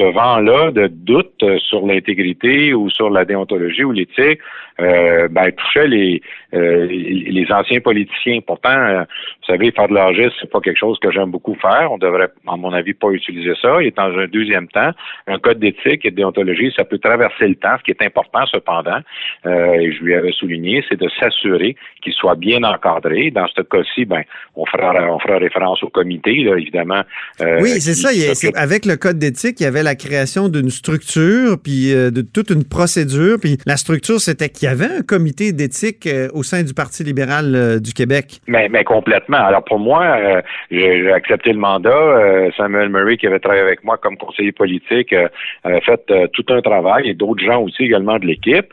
ce 0.00 0.12
vent-là 0.12 0.70
de 0.70 0.86
doute 0.86 1.44
sur 1.58 1.86
l'intégrité 1.86 2.72
ou 2.72 2.88
sur 2.90 3.10
la 3.10 3.24
déontologie 3.24 3.84
ou 3.84 3.92
l'éthique 3.92 4.40
euh, 4.80 5.28
ben, 5.28 5.52
touchait 5.52 5.88
les, 5.88 6.22
euh, 6.54 6.86
les 6.88 7.46
anciens 7.50 7.80
politiciens. 7.80 8.40
Pourtant, 8.46 8.70
euh, 8.70 9.00
vous 9.00 9.46
savez, 9.46 9.70
faire 9.72 9.88
de 9.88 9.94
l'argiste, 9.94 10.32
c'est 10.40 10.50
pas 10.50 10.60
quelque 10.60 10.78
chose 10.78 10.98
que 11.00 11.10
j'aime 11.10 11.30
beaucoup 11.30 11.54
faire. 11.60 11.92
On 11.92 11.98
devrait, 11.98 12.28
à 12.46 12.56
mon 12.56 12.72
avis, 12.72 12.94
pas 12.94 13.10
utiliser 13.10 13.52
ça. 13.60 13.82
Et 13.82 13.90
dans 13.90 14.16
un 14.16 14.26
deuxième 14.26 14.68
temps, 14.68 14.90
un 15.26 15.38
code 15.38 15.58
d'éthique 15.58 16.04
et 16.04 16.10
de 16.10 16.16
déontologie, 16.16 16.72
ça 16.74 16.84
peut 16.84 16.98
traverser 16.98 17.48
le 17.48 17.56
temps. 17.56 17.76
Ce 17.78 17.84
qui 17.84 17.90
est 17.90 18.04
important, 18.04 18.46
cependant, 18.46 19.00
euh, 19.46 19.74
et 19.74 19.92
je 19.92 20.02
lui 20.02 20.14
avais 20.14 20.32
souligné, 20.32 20.82
c'est 20.88 20.98
de 20.98 21.08
s'assurer 21.18 21.76
qu'il 22.02 22.12
soit 22.12 22.36
bien 22.36 22.62
encadré. 22.62 23.30
Dans 23.30 23.46
ce 23.48 23.62
cas-ci, 23.62 24.04
ben, 24.04 24.22
on 24.56 24.64
fera, 24.66 24.94
on 25.12 25.18
fera 25.18 25.38
référence 25.38 25.82
au 25.82 25.88
comité, 25.88 26.36
là, 26.42 26.56
évidemment. 26.56 27.02
Euh, 27.40 27.58
oui, 27.60 27.80
c'est 27.80 27.94
ça. 27.94 28.12
Il 28.12 28.20
y 28.20 28.26
a, 28.26 28.58
avec 28.58 28.86
le 28.86 28.96
code 28.96 29.18
d'éthique, 29.18 29.60
il 29.60 29.64
y 29.64 29.66
avait 29.66 29.82
la 29.82 29.89
création 29.94 30.48
d'une 30.48 30.70
structure, 30.70 31.56
puis 31.62 31.92
euh, 31.92 32.10
de 32.10 32.22
toute 32.22 32.50
une 32.50 32.64
procédure. 32.64 33.38
Puis 33.40 33.58
la 33.66 33.76
structure, 33.76 34.20
c'était 34.20 34.48
qu'il 34.48 34.68
y 34.68 34.70
avait 34.70 34.98
un 34.98 35.02
comité 35.02 35.52
d'éthique 35.52 36.06
euh, 36.06 36.28
au 36.34 36.42
sein 36.42 36.62
du 36.62 36.74
Parti 36.74 37.02
libéral 37.04 37.54
euh, 37.54 37.78
du 37.78 37.92
Québec. 37.92 38.40
Mais, 38.46 38.68
mais 38.68 38.84
complètement. 38.84 39.38
Alors 39.38 39.64
pour 39.64 39.78
moi, 39.78 40.02
euh, 40.02 40.42
j'ai 40.70 41.10
accepté 41.12 41.52
le 41.52 41.58
mandat. 41.58 42.50
Samuel 42.56 42.88
Murray, 42.88 43.16
qui 43.16 43.26
avait 43.26 43.38
travaillé 43.38 43.62
avec 43.62 43.84
moi 43.84 43.96
comme 43.96 44.16
conseiller 44.16 44.52
politique, 44.52 45.12
a 45.12 45.80
fait 45.80 46.12
tout 46.32 46.44
un 46.48 46.60
travail 46.60 47.08
et 47.08 47.14
d'autres 47.14 47.44
gens 47.44 47.60
aussi 47.62 47.84
également 47.84 48.18
de 48.18 48.26
l'équipe. 48.26 48.66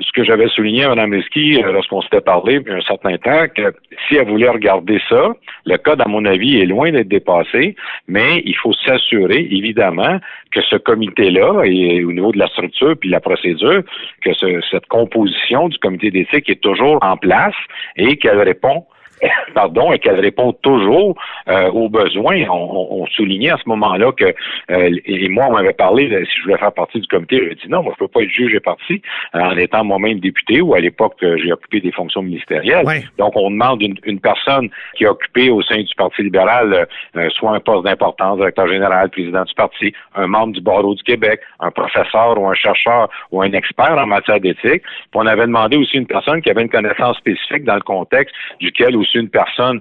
Ce 0.00 0.10
que 0.12 0.24
j'avais 0.24 0.48
souligné 0.48 0.84
à 0.84 0.88
Mme 0.90 1.14
Leski 1.14 1.60
lorsqu'on 1.62 2.02
s'était 2.02 2.20
parlé 2.20 2.60
il 2.64 2.68
y 2.68 2.74
a 2.74 2.76
un 2.76 2.80
certain 2.82 3.16
temps, 3.16 3.46
que 3.54 3.74
si 4.08 4.16
elle 4.16 4.28
voulait 4.28 4.48
regarder 4.48 5.00
ça, 5.08 5.32
le 5.66 5.76
code, 5.78 6.00
à 6.00 6.08
mon 6.08 6.24
avis, 6.24 6.60
est 6.60 6.66
loin 6.66 6.90
d'être 6.92 7.08
dépassé, 7.08 7.76
mais 8.08 8.42
il 8.44 8.56
faut 8.56 8.72
s'assurer, 8.72 9.48
évidemment, 9.50 10.18
que 10.54 10.62
ce 10.62 10.76
comité-là, 10.76 11.64
et 11.64 12.04
au 12.04 12.12
niveau 12.12 12.32
de 12.32 12.38
la 12.38 12.46
structure 12.48 12.96
puis 12.96 13.10
la 13.10 13.20
procédure, 13.20 13.82
que 14.22 14.30
cette 14.70 14.86
composition 14.86 15.68
du 15.68 15.78
comité 15.78 16.10
d'éthique 16.10 16.48
est 16.48 16.62
toujours 16.62 16.98
en 17.02 17.16
place 17.16 17.54
et 17.96 18.16
qu'elle 18.16 18.40
répond 18.40 18.86
pardon, 19.54 19.92
et 19.92 19.98
qu'elle 19.98 20.20
répond 20.20 20.52
toujours 20.52 21.16
euh, 21.48 21.70
aux 21.70 21.88
besoins. 21.88 22.44
On, 22.50 23.06
soulignait 23.06 23.50
à 23.50 23.58
ce 23.62 23.68
moment-là 23.68 24.12
que, 24.12 24.34
euh, 24.70 24.98
et 25.04 25.28
moi, 25.28 25.46
on 25.48 25.52
m'avait 25.52 25.74
parlé, 25.74 26.08
si 26.24 26.38
je 26.38 26.42
voulais 26.44 26.58
faire 26.58 26.72
partie 26.72 26.98
du 26.98 27.06
comité, 27.06 27.38
j'ai 27.48 27.54
dit 27.54 27.68
non, 27.68 27.82
moi, 27.82 27.92
je 27.94 28.04
peux 28.04 28.08
pas 28.08 28.22
être 28.22 28.30
juge 28.30 28.54
et 28.54 28.60
parti 28.60 29.02
euh, 29.34 29.40
en 29.40 29.56
étant 29.56 29.84
moi-même 29.84 30.20
député 30.20 30.60
ou 30.60 30.74
à 30.74 30.80
l'époque, 30.80 31.14
j'ai 31.20 31.52
occupé 31.52 31.80
des 31.80 31.92
fonctions 31.92 32.22
ministérielles. 32.22 32.86
Donc, 33.18 33.36
on 33.36 33.50
demande 33.50 33.82
une, 33.82 34.20
personne 34.20 34.70
qui 34.96 35.04
a 35.04 35.10
occupé 35.10 35.50
au 35.50 35.62
sein 35.62 35.82
du 35.82 35.94
Parti 35.96 36.22
libéral 36.22 36.86
soit 37.30 37.52
un 37.52 37.60
poste 37.60 37.84
d'importance, 37.84 38.38
directeur 38.38 38.66
général, 38.68 39.10
président 39.10 39.44
du 39.44 39.54
parti, 39.54 39.92
un 40.14 40.26
membre 40.26 40.54
du 40.54 40.60
barreau 40.60 40.94
du 40.94 41.02
Québec, 41.02 41.40
un 41.60 41.70
professeur 41.70 42.40
ou 42.40 42.48
un 42.48 42.54
chercheur 42.54 43.10
ou 43.30 43.42
un 43.42 43.52
expert 43.52 43.96
en 43.98 44.06
matière 44.06 44.40
d'éthique. 44.40 44.82
Puis 44.82 45.14
on 45.14 45.26
avait 45.26 45.46
demandé 45.46 45.76
aussi 45.76 45.98
une 45.98 46.06
personne 46.06 46.40
qui 46.40 46.50
avait 46.50 46.62
une 46.62 46.70
connaissance 46.70 47.18
spécifique 47.18 47.64
dans 47.64 47.74
le 47.74 47.82
contexte 47.82 48.34
duquel 48.60 48.96
aussi 49.04 49.18
une 49.18 49.28
personne 49.28 49.80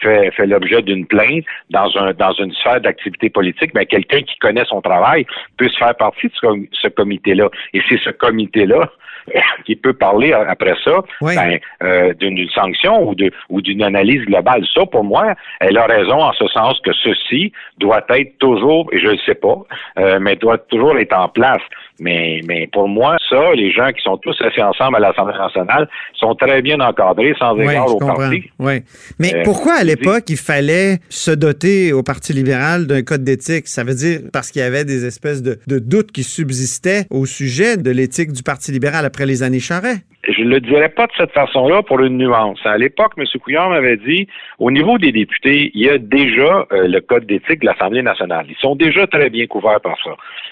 fait, 0.00 0.30
fait 0.32 0.46
l'objet 0.46 0.82
d'une 0.82 1.06
plainte 1.06 1.44
dans 1.70 1.90
un 1.96 2.12
dans 2.12 2.32
une 2.32 2.52
sphère 2.52 2.80
d'activité 2.80 3.30
politique, 3.30 3.72
quelqu'un 3.92 4.22
qui 4.22 4.36
connaît 4.38 4.64
son 4.64 4.80
travail 4.80 5.26
peut 5.56 5.68
se 5.68 5.76
faire 5.76 5.94
partie 5.94 6.28
de 6.28 6.68
ce, 6.72 6.88
comité-là. 6.88 7.48
Et 7.74 7.80
c'est 7.88 7.98
ce 7.98 8.10
comité-là 8.10 8.90
qui 9.66 9.76
peut 9.76 9.92
parler 9.92 10.32
après 10.32 10.74
ça 10.84 11.02
ben, 11.20 11.58
euh, 11.82 12.12
d'une 12.14 12.48
sanction 12.50 13.08
ou 13.08 13.14
de 13.14 13.30
ou 13.48 13.60
d'une 13.60 13.82
analyse 13.82 14.24
globale. 14.24 14.64
Ça, 14.74 14.86
pour 14.86 15.04
moi, 15.04 15.34
elle 15.60 15.78
a 15.78 15.86
raison 15.86 16.22
en 16.22 16.32
ce 16.32 16.46
sens 16.48 16.80
que 16.80 16.92
ceci 16.92 17.52
doit 17.78 18.04
être 18.10 18.38
toujours, 18.38 18.88
et 18.92 18.98
je 18.98 19.08
ne 19.08 19.18
sais 19.18 19.34
pas, 19.34 19.58
euh, 19.98 20.18
mais 20.20 20.36
doit 20.36 20.58
toujours 20.58 20.98
être 20.98 21.16
en 21.16 21.28
place. 21.28 21.62
Mais, 22.00 22.40
mais 22.46 22.66
pour 22.72 22.88
moi, 22.88 23.16
ça, 23.28 23.52
les 23.54 23.70
gens 23.70 23.90
qui 23.92 24.02
sont 24.02 24.16
tous 24.16 24.36
assis 24.40 24.62
ensemble 24.62 24.96
à 24.96 25.00
l'Assemblée 25.00 25.36
nationale 25.38 25.88
sont 26.14 26.34
très 26.34 26.62
bien 26.62 26.80
encadrés, 26.80 27.34
sans 27.38 27.56
égard 27.58 27.94
au 27.94 27.98
parti. 27.98 28.50
Oui. 28.58 28.82
Mais 29.18 29.34
euh, 29.34 29.42
pourquoi 29.44 29.74
à 29.74 29.84
l'époque 29.84 30.24
il 30.28 30.36
fallait 30.36 30.98
se 31.08 31.30
doter 31.30 31.92
au 31.92 32.02
Parti 32.02 32.32
libéral 32.32 32.86
d'un 32.86 33.02
code 33.02 33.24
d'éthique? 33.24 33.68
Ça 33.68 33.84
veut 33.84 33.94
dire 33.94 34.20
parce 34.32 34.50
qu'il 34.50 34.60
y 34.60 34.64
avait 34.64 34.84
des 34.84 35.04
espèces 35.04 35.42
de, 35.42 35.58
de 35.66 35.78
doutes 35.78 36.12
qui 36.12 36.22
subsistaient 36.22 37.06
au 37.10 37.26
sujet 37.26 37.76
de 37.76 37.90
l'éthique 37.90 38.32
du 38.32 38.42
Parti 38.42 38.72
libéral 38.72 39.04
après 39.04 39.26
les 39.26 39.42
années 39.42 39.60
Charest? 39.60 40.02
Je 40.28 40.42
ne 40.42 40.50
le 40.50 40.60
dirais 40.60 40.88
pas 40.88 41.08
de 41.08 41.12
cette 41.16 41.32
façon-là 41.32 41.82
pour 41.82 41.98
une 41.98 42.16
nuance. 42.16 42.60
À 42.64 42.78
l'époque, 42.78 43.14
M. 43.18 43.24
Couillard 43.42 43.70
m'avait 43.70 43.96
dit, 43.96 44.28
au 44.60 44.70
niveau 44.70 44.96
des 44.96 45.10
députés, 45.10 45.72
il 45.74 45.82
y 45.82 45.88
a 45.88 45.98
déjà 45.98 46.64
euh, 46.70 46.86
le 46.86 47.00
code 47.00 47.26
d'éthique 47.26 47.60
de 47.60 47.66
l'Assemblée 47.66 48.02
nationale. 48.02 48.46
Ils 48.48 48.56
sont 48.56 48.76
déjà 48.76 49.08
très 49.08 49.30
bien 49.30 49.48
couverts 49.48 49.80
par 49.80 49.96
ça. 50.04 50.10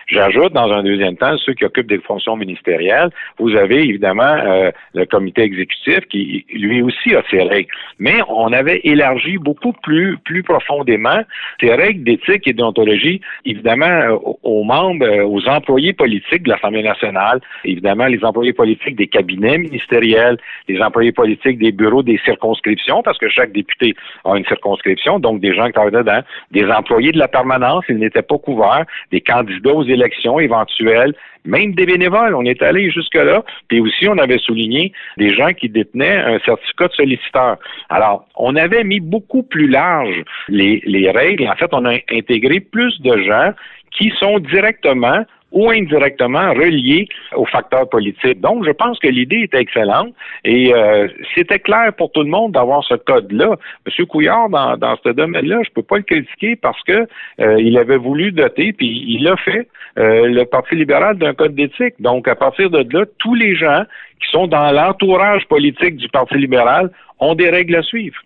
J'ajoute, 0.08 0.52
dans 0.54 0.72
un 0.72 0.82
deuxième 0.82 1.16
temps, 1.16 1.38
ceux 1.38 1.54
qui 1.54 1.64
occupent 1.64 1.86
des 1.86 2.00
fonctions 2.00 2.34
ministérielles, 2.34 3.10
vous 3.38 3.54
avez 3.54 3.84
évidemment 3.84 4.24
euh, 4.24 4.72
le 4.92 5.04
comité 5.06 5.42
exécutif 5.42 6.00
qui, 6.10 6.44
lui 6.52 6.82
aussi, 6.82 7.14
a 7.14 7.22
ses 7.30 7.42
règles. 7.44 7.70
Mais 8.00 8.16
on 8.28 8.52
avait 8.52 8.80
élargi 8.82 9.38
beaucoup 9.38 9.72
plus, 9.72 10.18
plus 10.24 10.42
profondément 10.42 11.20
ces 11.60 11.72
règles 11.72 12.02
d'éthique 12.02 12.48
et 12.48 12.54
d'ontologie, 12.54 13.20
évidemment, 13.44 13.86
euh, 13.86 14.16
aux 14.42 14.64
membres, 14.64 15.06
aux 15.26 15.48
employés 15.48 15.92
politiques 15.92 16.42
de 16.42 16.50
l'Assemblée 16.50 16.82
nationale, 16.82 17.40
évidemment, 17.64 18.06
les 18.06 18.24
employés 18.24 18.52
politiques 18.52 18.96
des 18.96 19.06
cabinets 19.06 19.59
ministériels, 19.60 20.38
les 20.68 20.80
employés 20.80 21.12
politiques 21.12 21.58
des 21.58 21.72
bureaux 21.72 22.02
des 22.02 22.18
circonscriptions, 22.24 23.02
parce 23.02 23.18
que 23.18 23.28
chaque 23.28 23.52
député 23.52 23.94
a 24.24 24.36
une 24.36 24.44
circonscription, 24.46 25.18
donc 25.18 25.40
des 25.40 25.54
gens 25.54 25.66
qui 25.66 25.72
travaillent 25.72 25.92
dedans, 25.92 26.20
des 26.50 26.66
employés 26.66 27.12
de 27.12 27.18
la 27.18 27.28
permanence, 27.28 27.84
ils 27.88 27.98
n'étaient 27.98 28.22
pas 28.22 28.38
couverts, 28.38 28.84
des 29.10 29.20
candidats 29.20 29.74
aux 29.74 29.84
élections 29.84 30.38
éventuelles, 30.38 31.14
même 31.44 31.74
des 31.74 31.86
bénévoles, 31.86 32.34
on 32.34 32.44
est 32.44 32.62
allé 32.62 32.90
jusque-là. 32.90 33.42
Puis 33.68 33.80
aussi, 33.80 34.08
on 34.08 34.18
avait 34.18 34.38
souligné 34.38 34.92
des 35.16 35.34
gens 35.34 35.52
qui 35.52 35.68
détenaient 35.68 36.18
un 36.18 36.38
certificat 36.40 36.88
de 36.88 36.92
solliciteur. 36.92 37.56
Alors, 37.88 38.26
on 38.36 38.56
avait 38.56 38.84
mis 38.84 39.00
beaucoup 39.00 39.42
plus 39.42 39.68
large 39.68 40.22
les, 40.48 40.82
les 40.84 41.10
règles. 41.10 41.48
En 41.48 41.56
fait, 41.56 41.70
on 41.72 41.84
a 41.86 41.94
intégré 42.10 42.60
plus 42.60 43.00
de 43.00 43.22
gens 43.22 43.52
qui 43.90 44.12
sont 44.18 44.38
directement 44.38 45.24
ou 45.52 45.70
indirectement 45.70 46.52
reliés 46.52 47.08
aux 47.34 47.46
facteurs 47.46 47.88
politiques. 47.88 48.40
Donc, 48.40 48.64
je 48.64 48.70
pense 48.70 48.98
que 48.98 49.08
l'idée 49.08 49.48
est 49.50 49.54
excellente 49.54 50.14
et 50.44 50.72
euh, 50.74 51.08
c'était 51.34 51.58
clair 51.58 51.92
pour 51.96 52.12
tout 52.12 52.22
le 52.22 52.28
monde 52.28 52.52
d'avoir 52.52 52.84
ce 52.84 52.94
code-là. 52.94 53.56
Monsieur 53.86 54.06
Couillard, 54.06 54.48
dans, 54.48 54.76
dans 54.76 54.96
ce 55.04 55.10
domaine-là, 55.10 55.60
je 55.64 55.70
peux 55.70 55.82
pas 55.82 55.96
le 55.96 56.04
critiquer 56.04 56.56
parce 56.56 56.80
que 56.84 57.06
euh, 57.40 57.60
il 57.60 57.76
avait 57.78 57.96
voulu 57.96 58.32
doter, 58.32 58.72
puis 58.72 59.04
il 59.08 59.26
a 59.26 59.36
fait 59.36 59.68
euh, 59.98 60.28
le 60.28 60.44
Parti 60.44 60.76
libéral 60.76 61.18
d'un 61.18 61.34
code 61.34 61.54
d'éthique. 61.54 61.94
Donc, 61.98 62.28
à 62.28 62.36
partir 62.36 62.70
de 62.70 62.86
là, 62.96 63.04
tous 63.18 63.34
les 63.34 63.56
gens 63.56 63.82
qui 64.22 64.30
sont 64.30 64.46
dans 64.46 64.70
l'entourage 64.70 65.46
politique 65.48 65.96
du 65.96 66.08
Parti 66.08 66.36
libéral 66.36 66.90
ont 67.18 67.34
des 67.34 67.50
règles 67.50 67.76
à 67.76 67.82
suivre. 67.82 68.16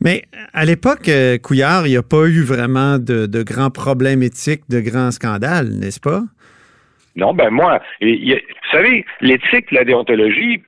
Mais 0.00 0.22
à 0.52 0.64
l'époque, 0.64 1.08
Couillard, 1.42 1.86
il 1.86 1.90
n'y 1.90 1.96
a 1.96 2.02
pas 2.02 2.26
eu 2.26 2.42
vraiment 2.42 2.98
de, 2.98 3.26
de 3.26 3.42
grands 3.44 3.70
problèmes 3.70 4.24
éthiques, 4.24 4.62
de 4.68 4.80
grands 4.80 5.12
scandales, 5.12 5.68
n'est-ce 5.68 6.00
pas? 6.00 6.22
Non, 7.16 7.34
ben 7.34 7.50
moi, 7.50 7.80
vous 8.00 8.08
savez, 8.70 9.04
l'éthique, 9.20 9.72
la 9.72 9.84
déontologie, 9.84 10.62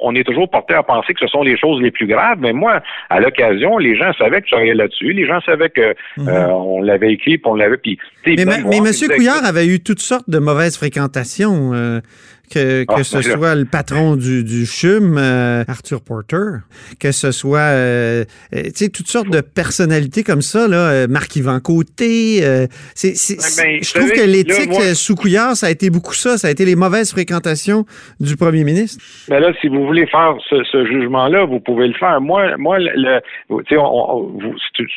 on 0.00 0.14
est 0.14 0.24
toujours 0.24 0.48
porté 0.48 0.74
à 0.74 0.82
penser 0.82 1.12
que 1.14 1.20
ce 1.20 1.26
sont 1.26 1.42
les 1.42 1.58
choses 1.58 1.82
les 1.82 1.90
plus 1.90 2.06
graves, 2.06 2.38
mais 2.40 2.52
moi, 2.52 2.80
à 3.10 3.20
l'occasion, 3.20 3.78
les 3.78 3.96
gens 3.96 4.12
savaient 4.14 4.40
que 4.40 4.46
je 4.46 4.52
travaillais 4.52 4.74
là-dessus, 4.74 5.12
les 5.12 5.26
gens 5.26 5.40
savaient 5.40 5.70
que 5.70 5.94
mhm. 6.16 6.28
euh, 6.28 6.48
on 6.48 6.82
l'avait 6.82 7.12
écrit, 7.12 7.38
puis 7.38 7.50
on 7.50 7.54
l'avait. 7.54 7.76
Puis, 7.76 7.98
mais, 8.24 8.44
mais 8.44 8.78
M. 8.78 8.92
Couillard 9.14 9.44
avait 9.44 9.66
eu 9.66 9.80
toutes 9.80 10.00
sortes 10.00 10.30
de 10.30 10.38
mauvaises 10.38 10.76
fréquentations. 10.76 11.72
Euh, 11.74 12.00
que, 12.48 12.84
que 12.84 12.94
ah, 13.00 13.04
ce 13.04 13.22
soit 13.22 13.54
le 13.54 13.64
patron 13.64 14.16
du, 14.16 14.44
du 14.44 14.66
CHUM, 14.66 15.16
euh, 15.18 15.64
Arthur 15.68 16.00
Porter, 16.02 16.60
que 16.98 17.12
ce 17.12 17.32
soit 17.32 17.58
euh, 17.58 18.24
euh, 18.54 18.62
tu 18.64 18.70
sais, 18.74 18.88
toutes 18.88 19.08
sortes 19.08 19.30
de 19.30 19.40
personnalités 19.40 20.22
comme 20.22 20.42
ça, 20.42 20.68
là, 20.68 21.06
Marc-Yvan 21.06 21.60
Côté. 21.60 22.40
c'est, 22.94 23.14
ben, 23.56 23.78
je 23.82 23.94
trouve 23.94 24.10
que 24.12 24.26
l'éthique 24.26 24.72
sous 24.94 25.14
Couillard, 25.14 25.56
ça 25.56 25.66
a 25.66 25.70
été 25.70 25.90
beaucoup 25.90 26.14
ça, 26.14 26.38
ça 26.38 26.48
a 26.48 26.50
été 26.50 26.64
les 26.64 26.76
mauvaises 26.76 27.12
fréquentations 27.12 27.84
du 28.20 28.36
premier 28.36 28.64
ministre. 28.64 29.02
Mais 29.28 29.40
ben 29.40 29.48
là, 29.48 29.52
si 29.60 29.68
vous 29.68 29.86
voulez 29.86 30.06
faire 30.06 30.36
ce, 30.48 30.62
ce 30.64 30.86
jugement-là, 30.86 31.44
vous 31.44 31.60
pouvez 31.60 31.88
le 31.88 31.94
faire. 31.94 32.20
Moi, 32.20 32.56
moi 32.56 32.78
le, 32.78 33.20
c'est 33.68 33.76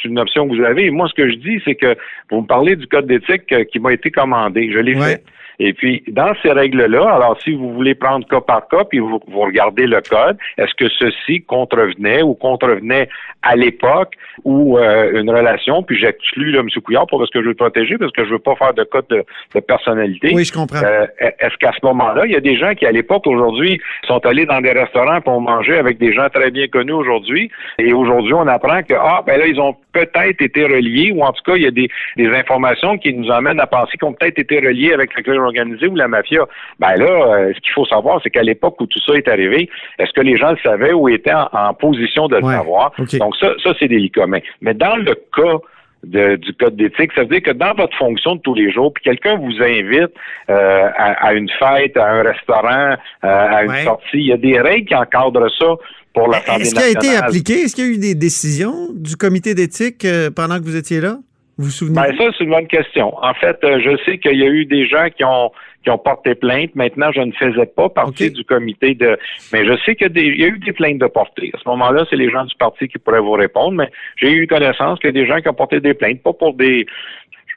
une 0.06 0.20
option 0.20 0.48
que 0.48 0.56
vous 0.56 0.64
avez. 0.64 0.90
Moi, 0.90 1.08
ce 1.10 1.14
que 1.14 1.30
je 1.30 1.36
dis, 1.36 1.62
c'est 1.66 1.76
que 1.76 1.96
vous 2.30 2.42
me 2.42 2.48
parlez 2.48 2.76
du 2.76 2.88
code 2.88 3.08
d'éthique 3.08 3.54
qui 3.72 3.80
m'a 3.80 3.94
été 3.94 4.12
commandé. 4.12 4.72
Je 4.74 4.80
l'ai 4.80 4.96
fait. 4.96 5.24
Et 5.64 5.74
puis, 5.74 6.04
dans 6.08 6.34
ces 6.42 6.52
règles-là, 6.52 7.08
alors 7.08 7.40
si 7.44 7.54
vous 7.54 7.72
voulez 7.72 7.94
prendre 7.94 8.28
cas 8.28 8.42
par 8.42 8.68
cas, 8.68 8.84
puis 8.84 8.98
vous, 8.98 9.20
regardez 9.28 9.86
le 9.86 10.02
code, 10.02 10.38
est-ce 10.58 10.74
que 10.74 10.90
ceci 10.90 11.44
contrevenait 11.44 12.24
ou 12.24 12.34
contrevenait 12.34 13.08
à 13.44 13.56
l'époque 13.56 14.14
où 14.44 14.78
euh, 14.78 15.20
une 15.20 15.30
relation, 15.30 15.84
puis 15.84 15.98
j'exclus 16.00 16.52
là, 16.52 16.62
M. 16.62 16.70
Couillard 16.84 17.06
pas 17.06 17.18
parce 17.18 17.30
que 17.30 17.40
je 17.40 17.44
veux 17.44 17.52
le 17.52 17.56
protéger, 17.56 17.98
parce 18.00 18.12
que 18.12 18.26
je 18.26 18.32
veux 18.32 18.40
pas 18.40 18.56
faire 18.56 18.74
de 18.74 18.84
code 18.84 19.06
de, 19.10 19.24
de 19.54 19.60
personnalité. 19.60 20.32
Oui, 20.34 20.46
je 20.46 20.54
comprends. 20.54 20.84
Euh, 20.84 21.06
Est-ce 21.20 21.56
qu'à 21.58 21.72
ce 21.80 21.86
moment-là, 21.86 22.26
il 22.26 22.32
y 22.32 22.36
a 22.36 22.40
des 22.40 22.58
gens 22.58 22.74
qui, 22.74 22.88
à 22.88 22.92
l'époque, 22.92 23.28
aujourd'hui, 23.28 23.80
sont 24.08 24.26
allés 24.26 24.48
dans 24.48 24.62
des 24.62 24.72
restaurants 24.72 25.22
pour 25.22 25.40
manger 25.42 25.78
avec 25.78 26.00
des 26.00 26.12
gens 26.12 26.28
très 26.30 26.50
bien 26.50 26.68
connus 26.68 26.94
aujourd'hui, 26.94 27.52
et 27.78 27.94
aujourd'hui, 27.94 28.34
on 28.34 28.48
apprend 28.48 28.82
que, 28.82 28.96
ah, 28.96 29.22
ben 29.28 29.38
là, 29.40 29.46
ils 29.46 29.60
ont 29.60 29.76
peut-être 29.94 30.42
été 30.42 30.64
reliés, 30.64 31.12
ou 31.14 31.24
en 31.24 31.32
tout 31.34 31.44
cas, 31.44 31.56
il 31.56 31.64
y 31.64 31.68
a 31.68 31.72
des, 31.72 31.90
des 32.18 32.30
informations 32.30 32.98
qui 32.98 33.14
nous 33.14 33.32
amènent 33.32 33.60
à 33.60 33.68
penser 33.68 33.98
qu'ils 33.98 34.08
ont 34.08 34.14
peut-être 34.14 34.40
été 34.40 34.60
reliés 34.60 34.94
avec 34.94 35.14
la 35.16 35.22
organisée 35.52 35.88
ou 35.88 35.96
la 35.96 36.08
mafia. 36.08 36.44
Ben 36.80 36.96
là, 36.96 37.06
euh, 37.12 37.54
ce 37.56 37.60
qu'il 37.62 37.74
faut 37.74 37.86
savoir, 37.86 38.20
c'est 38.24 38.30
qu'à 38.30 38.44
l'époque 38.44 38.80
où 38.82 38.86
tout 38.88 39.00
ça 39.06 39.14
est 39.14 39.28
arrivé, 39.28 39.70
est-ce 40.00 40.12
que 40.18 40.22
les 40.22 40.38
gens 40.38 40.52
le 40.52 40.58
savaient 40.64 40.94
ou 40.94 41.08
étaient 41.10 41.34
en, 41.34 41.48
en 41.54 41.74
position 41.74 42.28
de 42.28 42.38
le 42.38 42.44
Ouais, 42.46 42.56
savoir? 42.56 42.92
Donc 42.98 43.36
ça, 43.42 43.50
ça 43.64 43.74
c'est 43.80 43.88
délicat. 43.88 44.26
Mais, 44.28 44.42
mais 44.62 44.74
dans 44.74 44.96
le 44.96 45.14
cas 45.40 45.58
de- 46.04 46.36
du 46.38 46.52
code 46.54 46.76
d'éthique, 46.76 47.12
ça 47.16 47.22
veut 47.22 47.28
dire 47.36 47.44
que 47.44 47.52
dans 47.52 47.74
votre 47.76 47.96
fonction 47.96 48.36
de 48.36 48.42
tous 48.42 48.56
les 48.56 48.72
jours, 48.72 48.92
puis 48.94 49.04
quelqu'un 49.04 49.36
vous 49.36 49.56
invite 49.62 50.12
euh, 50.50 50.88
à, 50.98 51.28
à 51.28 51.34
une 51.34 51.50
fête, 51.60 51.96
à 51.96 52.08
un 52.10 52.24
restaurant, 52.24 52.96
euh, 53.24 53.28
à 53.58 53.64
une 53.64 53.70
Ouais. 53.72 53.84
sortie, 53.84 54.18
il 54.18 54.28
y 54.28 54.34
a 54.34 54.38
des 54.38 54.60
règles 54.60 54.88
qui 54.88 54.96
encadrent 54.96 55.52
ça 55.60 55.76
pour 56.16 56.28
l'Assemblée 56.28 56.64
Est-ce 56.64 56.74
qu'il 56.76 56.84
a 56.84 56.88
été 56.88 56.96
nationale. 57.08 57.24
appliqué? 57.30 57.54
Est-ce 57.62 57.76
qu'il 57.76 57.86
y 57.86 57.88
a 57.88 57.92
eu 57.92 57.98
des 58.00 58.16
décisions 58.16 58.74
du 58.96 59.16
comité 59.16 59.54
d'éthique 59.54 60.04
euh, 60.06 60.30
pendant 60.36 60.58
que 60.58 60.64
vous 60.64 60.76
étiez 60.76 61.00
là? 61.02 61.18
Vous 61.62 61.68
vous 61.68 61.72
souvenez? 61.72 61.96
Ben 61.96 62.18
ça, 62.18 62.32
c'est 62.36 62.44
une 62.44 62.50
bonne 62.50 62.68
question. 62.68 63.14
En 63.24 63.36
fait, 63.36 63.58
euh, 63.64 63.80
je 63.80 63.96
sais 64.04 64.18
qu'il 64.18 64.40
y 64.40 64.44
a 64.44 64.48
eu 64.48 64.66
des 64.66 64.88
gens 64.88 65.08
qui 65.16 65.24
ont 65.24 65.52
qui 65.84 65.92
ont 65.92 65.98
porté 66.00 66.34
plainte. 66.34 66.76
Maintenant, 66.76 67.12
je 67.12 67.22
ne 67.22 67.32
faisais 67.32 67.68
pas 67.68 67.90
partie 67.90 68.32
du 68.32 68.44
comité 68.44 68.96
de. 68.96 69.18
Mais 69.54 69.64
je 69.66 69.78
sais 69.86 69.96
qu'il 69.96 70.12
y 70.18 70.44
a 70.44 70.48
eu 70.48 70.58
des 70.58 70.74
plaintes 70.74 70.98
de 70.98 71.06
portée. 71.06 71.52
À 71.54 71.60
ce 71.60 71.70
moment-là, 71.70 72.06
c'est 72.10 72.16
les 72.16 72.32
gens 72.32 72.46
du 72.46 72.56
parti 72.56 72.88
qui 72.88 72.98
pourraient 72.98 73.22
vous 73.22 73.34
répondre. 73.34 73.74
Mais 73.74 73.90
j'ai 74.16 74.32
eu 74.32 74.48
connaissance 74.48 75.00
qu'il 75.00 75.08
y 75.08 75.20
a 75.20 75.24
des 75.24 75.28
gens 75.28 75.40
qui 75.40 75.50
ont 75.50 75.54
porté 75.54 75.80
des 75.80 75.94
plaintes, 75.94 76.24
pas 76.24 76.34
pour 76.34 76.56
des. 76.56 76.88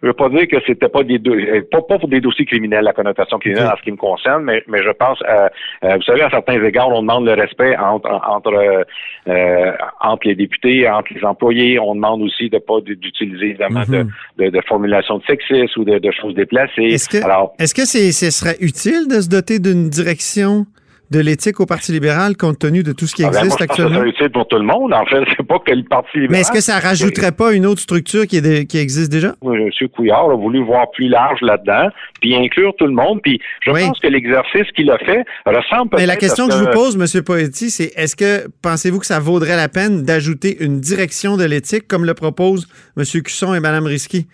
Je 0.04 0.08
veux 0.08 0.12
pas 0.14 0.28
dire 0.28 0.46
que 0.46 0.56
c'était 0.66 0.90
pas 0.90 1.02
des 1.02 1.18
euh, 1.26 1.62
pas, 1.70 1.80
pas 1.80 1.98
pour 1.98 2.08
des 2.10 2.20
dossiers 2.20 2.44
criminels, 2.44 2.84
la 2.84 2.92
connotation 2.92 3.38
criminelle 3.38 3.68
en 3.72 3.76
ce 3.78 3.82
qui 3.82 3.90
me 3.90 3.96
concerne, 3.96 4.44
mais, 4.44 4.62
mais 4.68 4.82
je 4.82 4.90
pense, 4.90 5.18
euh, 5.26 5.48
euh, 5.82 5.96
vous 5.96 6.02
savez, 6.02 6.20
à 6.20 6.28
certains 6.28 6.62
égards, 6.62 6.90
on 6.90 7.00
demande 7.00 7.24
le 7.24 7.32
respect 7.32 7.74
entre 7.78 8.10
entre 8.28 8.84
euh, 9.28 9.72
entre 10.02 10.28
les 10.28 10.34
députés, 10.34 10.86
entre 10.86 11.10
les 11.14 11.24
employés. 11.24 11.78
On 11.80 11.94
demande 11.94 12.20
aussi 12.20 12.50
de 12.50 12.58
pas 12.58 12.82
d'utiliser 12.82 13.46
évidemment 13.46 13.80
Mhm. 13.88 14.10
de, 14.38 14.44
de, 14.44 14.50
de 14.50 14.60
formulations 14.68 15.16
de 15.18 15.24
sexisme 15.24 15.80
ou 15.80 15.84
de, 15.84 15.98
de 15.98 16.10
choses 16.10 16.34
déplacées. 16.34 16.82
Est-ce 16.82 17.08
que, 17.08 17.24
Alors, 17.24 17.54
est-ce 17.58 17.74
que 17.74 17.86
c'est, 17.86 18.12
ce 18.12 18.30
serait 18.30 18.56
utile 18.60 19.08
de 19.08 19.22
se 19.22 19.28
doter 19.30 19.58
d'une 19.58 19.88
direction 19.88 20.66
de 21.10 21.20
l'éthique 21.20 21.60
au 21.60 21.66
Parti 21.66 21.92
libéral 21.92 22.36
compte 22.36 22.58
tenu 22.58 22.82
de 22.82 22.92
tout 22.92 23.06
ce 23.06 23.14
qui 23.14 23.24
ah 23.24 23.28
ben, 23.30 23.32
moi, 23.32 23.40
existe 23.44 23.58
je 23.60 23.66
pense 23.66 23.76
que 23.76 23.82
actuellement? 23.82 24.02
c'est 24.04 24.10
utile 24.10 24.30
pour 24.30 24.48
tout 24.48 24.56
le 24.56 24.64
monde. 24.64 24.92
En 24.94 25.04
fait, 25.06 25.22
c'est 25.36 25.46
pas 25.46 25.58
que 25.58 25.72
le 25.72 25.82
Parti 25.84 26.08
libéral. 26.14 26.30
Mais 26.32 26.40
est-ce 26.40 26.50
que 26.52 26.60
ça 26.60 26.78
rajouterait 26.78 27.32
pas 27.32 27.52
une 27.52 27.66
autre 27.66 27.80
structure 27.80 28.26
qui, 28.26 28.38
est 28.38 28.40
de- 28.40 28.62
qui 28.62 28.78
existe 28.78 29.12
déjà? 29.12 29.34
M. 29.44 29.70
Couillard 29.94 30.30
a 30.30 30.34
voulu 30.36 30.64
voir 30.64 30.90
plus 30.92 31.08
large 31.08 31.40
là-dedans, 31.42 31.88
puis 32.20 32.34
inclure 32.34 32.72
tout 32.78 32.86
le 32.86 32.94
monde. 32.94 33.20
Puis 33.22 33.40
je 33.64 33.70
Oui. 33.70 33.82
pense 33.86 34.00
que 34.00 34.08
l'exercice 34.08 34.70
qu'il 34.74 34.90
a 34.90 34.98
fait 34.98 35.24
ressemble 35.46 35.90
peut-être 35.90 36.00
Mais 36.00 36.06
la 36.06 36.16
question 36.16 36.46
à 36.46 36.48
que 36.48 36.54
je 36.54 36.58
vous 36.64 36.70
pose, 36.70 36.96
M. 36.96 37.22
Poetti, 37.22 37.70
c'est 37.70 37.92
est-ce 37.96 38.16
que 38.16 38.48
pensez-vous 38.62 38.98
que 38.98 39.06
ça 39.06 39.20
vaudrait 39.20 39.56
la 39.56 39.68
peine 39.68 40.02
d'ajouter 40.04 40.56
une 40.64 40.80
direction 40.80 41.36
de 41.36 41.44
l'éthique 41.44 41.86
comme 41.86 42.04
le 42.04 42.14
proposent 42.14 42.66
M. 42.96 43.04
Cusson 43.22 43.54
et 43.54 43.60
Mme 43.60 43.84
Risky? 43.86 44.26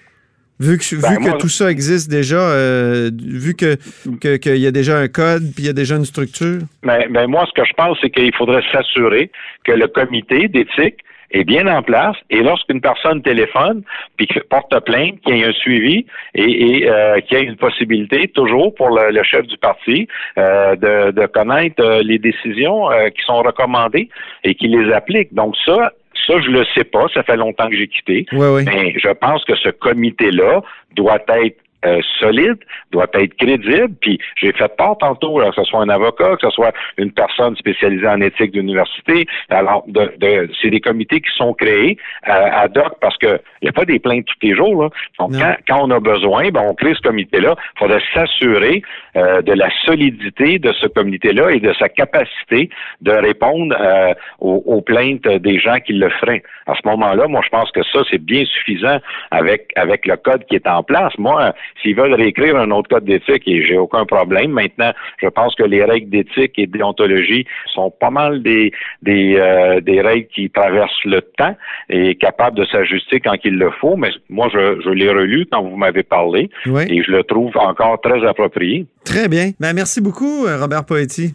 Vu 0.61 0.77
que, 0.77 1.01
Ben, 1.01 1.09
vu 1.11 1.17
que 1.17 1.31
moi- 1.31 1.39
tout 1.39 1.49
ça 1.49 1.71
existe 1.71 2.11
déjà, 2.11 2.37
euh, 2.39 3.11
vu 3.15 3.55
que 3.55 3.77
que- 4.21 4.37
qu'il 4.37 4.59
y 4.59 4.67
a 4.67 4.71
déjà 4.71 4.99
un 4.99 5.09
code 5.09 5.43
puis 5.55 5.65
il 5.65 5.67
y 5.67 5.71
a 5.71 5.73
déjà 5.73 5.97
une 5.97 6.05
structure. 6.05 6.59
Mais, 6.83 7.07
mais 7.11 7.27
moi, 7.27 7.47
ce 7.49 7.53
que 7.61 7.67
je 7.67 7.73
pense, 7.73 7.97
c'est 8.03 8.11
qu'il 8.11 8.35
faudrait 8.35 8.63
s'assurer 8.71 9.31
que 9.65 9.73
le 9.73 9.89
comité 9.89 10.49
d'éthique 10.49 10.99
est 11.33 11.45
bien 11.45 11.67
en 11.69 11.81
place 11.83 12.17
et 12.29 12.43
lorsqu'une 12.43 12.81
personne 12.81 13.23
téléphone 13.23 13.83
puis 14.17 14.27
qu'il 14.27 14.43
porte 14.51 14.75
plainte, 14.85 15.15
qu'il 15.25 15.37
y 15.37 15.41
ait 15.43 15.47
un 15.47 15.53
suivi 15.53 16.05
et, 16.35 16.43
et 16.83 16.91
euh, 16.91 17.21
qu'il 17.21 17.39
y 17.39 17.41
ait 17.41 17.45
une 17.45 17.57
possibilité 17.57 18.29
toujours 18.35 18.75
pour 18.75 18.91
le, 18.91 19.13
le 19.13 19.23
chef 19.23 19.47
du 19.47 19.57
parti 19.57 20.09
euh, 20.39 20.75
de, 20.77 21.13
de 21.13 21.27
connaître 21.27 21.81
euh, 21.83 22.03
les 22.03 22.19
décisions 22.19 22.91
euh, 22.91 23.11
qui 23.11 23.23
sont 23.25 23.41
recommandées 23.43 24.09
et 24.45 24.55
qui 24.57 24.67
les 24.69 24.93
applique. 24.93 25.33
Donc 25.33 25.55
ça, 25.65 25.93
ça, 26.27 26.41
je 26.41 26.51
le 26.51 26.65
sais 26.75 26.85
pas. 26.85 27.07
Ça 27.15 27.23
fait 27.23 27.37
longtemps 27.37 27.69
que 27.69 27.77
j'ai 27.77 27.89
quitté. 27.89 28.27
Oui, 28.33 28.47
oui. 28.47 28.65
Mais 28.65 28.95
je 28.97 29.11
pense 29.11 29.45
que 29.45 29.57
ce 29.57 29.69
comité-là 29.71 30.63
doit 30.97 31.21
être 31.29 31.59
euh, 31.87 32.01
solide, 32.19 32.59
doit 32.91 33.07
être 33.15 33.35
crédible. 33.37 33.95
Puis 34.01 34.19
j'ai 34.37 34.53
fait 34.53 34.75
part 34.77 34.99
tantôt, 34.99 35.41
là, 35.41 35.51
que 35.51 35.57
ce 35.57 35.65
soit 35.65 35.81
un 35.81 35.89
avocat, 35.89 36.37
que 36.37 36.43
ce 36.49 36.51
soit 36.51 36.73
une 36.99 37.13
personne 37.13 37.57
spécialisée 37.57 38.07
en 38.07 38.21
éthique 38.21 38.53
d'université. 38.53 39.27
Alors, 39.49 39.85
de, 39.87 40.13
de- 40.19 40.51
c'est 40.61 40.71
des 40.71 40.81
comités 40.81 41.21
qui 41.21 41.31
sont 41.37 41.55
créés 41.55 41.97
euh, 42.29 42.33
ad 42.53 42.77
hoc 42.77 42.95
parce 43.01 43.17
que 43.19 43.41
il 43.63 43.65
n'y 43.65 43.69
a 43.69 43.73
pas 43.73 43.85
des 43.85 43.99
plaintes 43.99 44.27
tous 44.27 44.47
les 44.47 44.55
jours. 44.55 44.83
Là. 44.85 44.89
Donc, 45.19 45.33
quand, 45.33 45.55
quand 45.69 45.81
on 45.87 45.91
a 45.91 46.01
besoin, 46.01 46.49
ben, 46.51 46.63
on 46.69 46.75
crée 46.75 46.95
ce 46.95 47.01
comité-là. 47.03 47.55
Il 47.77 47.79
faudrait 47.79 48.03
s'assurer 48.15 48.83
euh, 49.17 49.43
de 49.43 49.53
la 49.53 49.69
solidité 49.85 50.59
de 50.59 50.73
ce 50.73 50.87
comité-là 50.87 51.51
et 51.51 51.61
de 51.61 51.73
sa 51.75 51.89
capacité 51.89 52.71
de 53.01 53.13
répondre 53.13 53.75
euh, 53.79 54.15
aux, 54.41 54.63
aux 54.67 54.81
plaintes 54.83 55.27
des 55.29 55.59
gens 55.59 55.79
qui 55.81 55.93
le 55.95 56.09
feraient. 56.11 56.43
À 56.67 56.75
ce 56.75 56.87
moment-là, 56.89 57.27
moi, 57.29 57.41
je 57.45 57.49
pense 57.51 57.71
que 57.73 57.83
ça, 57.93 58.01
c'est 58.11 58.23
bien 58.23 58.45
suffisant 58.45 58.99
avec 59.31 59.69
avec 59.77 60.07
le 60.07 60.17
code 60.17 60.45
qui 60.47 60.55
est 60.57 60.67
en 60.67 60.83
place. 60.83 61.13
Moi, 61.19 61.53
s'ils 61.83 61.97
veulent 61.97 62.15
réécrire 62.15 62.57
un 62.57 62.71
autre 62.71 62.89
code 62.89 63.05
d'éthique, 63.05 63.43
et 63.47 63.65
j'ai 63.65 63.77
aucun 63.79 64.05
problème. 64.05 64.53
Maintenant, 64.53 64.93
je 65.23 65.29
pense 65.29 65.55
que 65.55 65.63
les 65.63 65.85
règles 65.85 66.11
d'éthique 66.11 66.53
et 66.59 66.67
de 66.67 66.73
déontologie 66.79 67.47
sont 67.73 67.91
pas 67.91 68.11
mal 68.11 68.43
des 68.43 68.73
des, 69.03 69.37
euh, 69.39 69.81
des 69.81 70.01
règles 70.01 70.29
qui 70.35 70.51
traversent 70.51 71.05
le 71.05 71.21
temps 71.23 71.57
et 71.89 72.15
capables 72.17 72.57
de 72.57 72.65
s'ajuster 72.67 73.21
quand 73.21 73.37
il 73.45 73.57
le 73.57 73.71
faut. 73.81 73.97
Mais 73.97 74.11
moi, 74.29 74.49
je, 74.53 74.81
je 74.85 74.91
l'ai 74.91 75.11
relu 75.11 75.47
quand 75.51 75.63
vous 75.63 75.77
m'avez 75.77 76.03
parlé 76.03 76.51
Oui. 76.67 76.83
et 76.89 77.03
je 77.03 77.11
le 77.11 77.23
trouve 77.25 77.57
encore 77.57 78.01
très 78.01 78.27
approprié. 78.27 78.87
Très 79.05 79.29
bien. 79.29 79.51
Ben, 79.61 79.73
merci 79.75 80.01
beaucoup, 80.01 80.47
euh, 80.47 80.59
Robert 80.61 80.85
Poetti. 80.85 81.35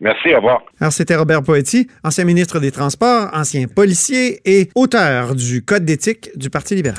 Merci, 0.00 0.32
au 0.32 0.36
revoir. 0.38 0.62
Alors, 0.80 0.92
c'était 0.92 1.14
Robert 1.14 1.42
Poetti, 1.42 1.86
ancien 2.02 2.24
ministre 2.24 2.58
des 2.58 2.72
Transports, 2.72 3.28
ancien 3.32 3.66
policier 3.68 4.40
et 4.44 4.68
auteur 4.74 5.34
du 5.36 5.64
Code 5.64 5.84
d'éthique 5.84 6.30
du 6.36 6.50
Parti 6.50 6.74
libéral. 6.74 6.98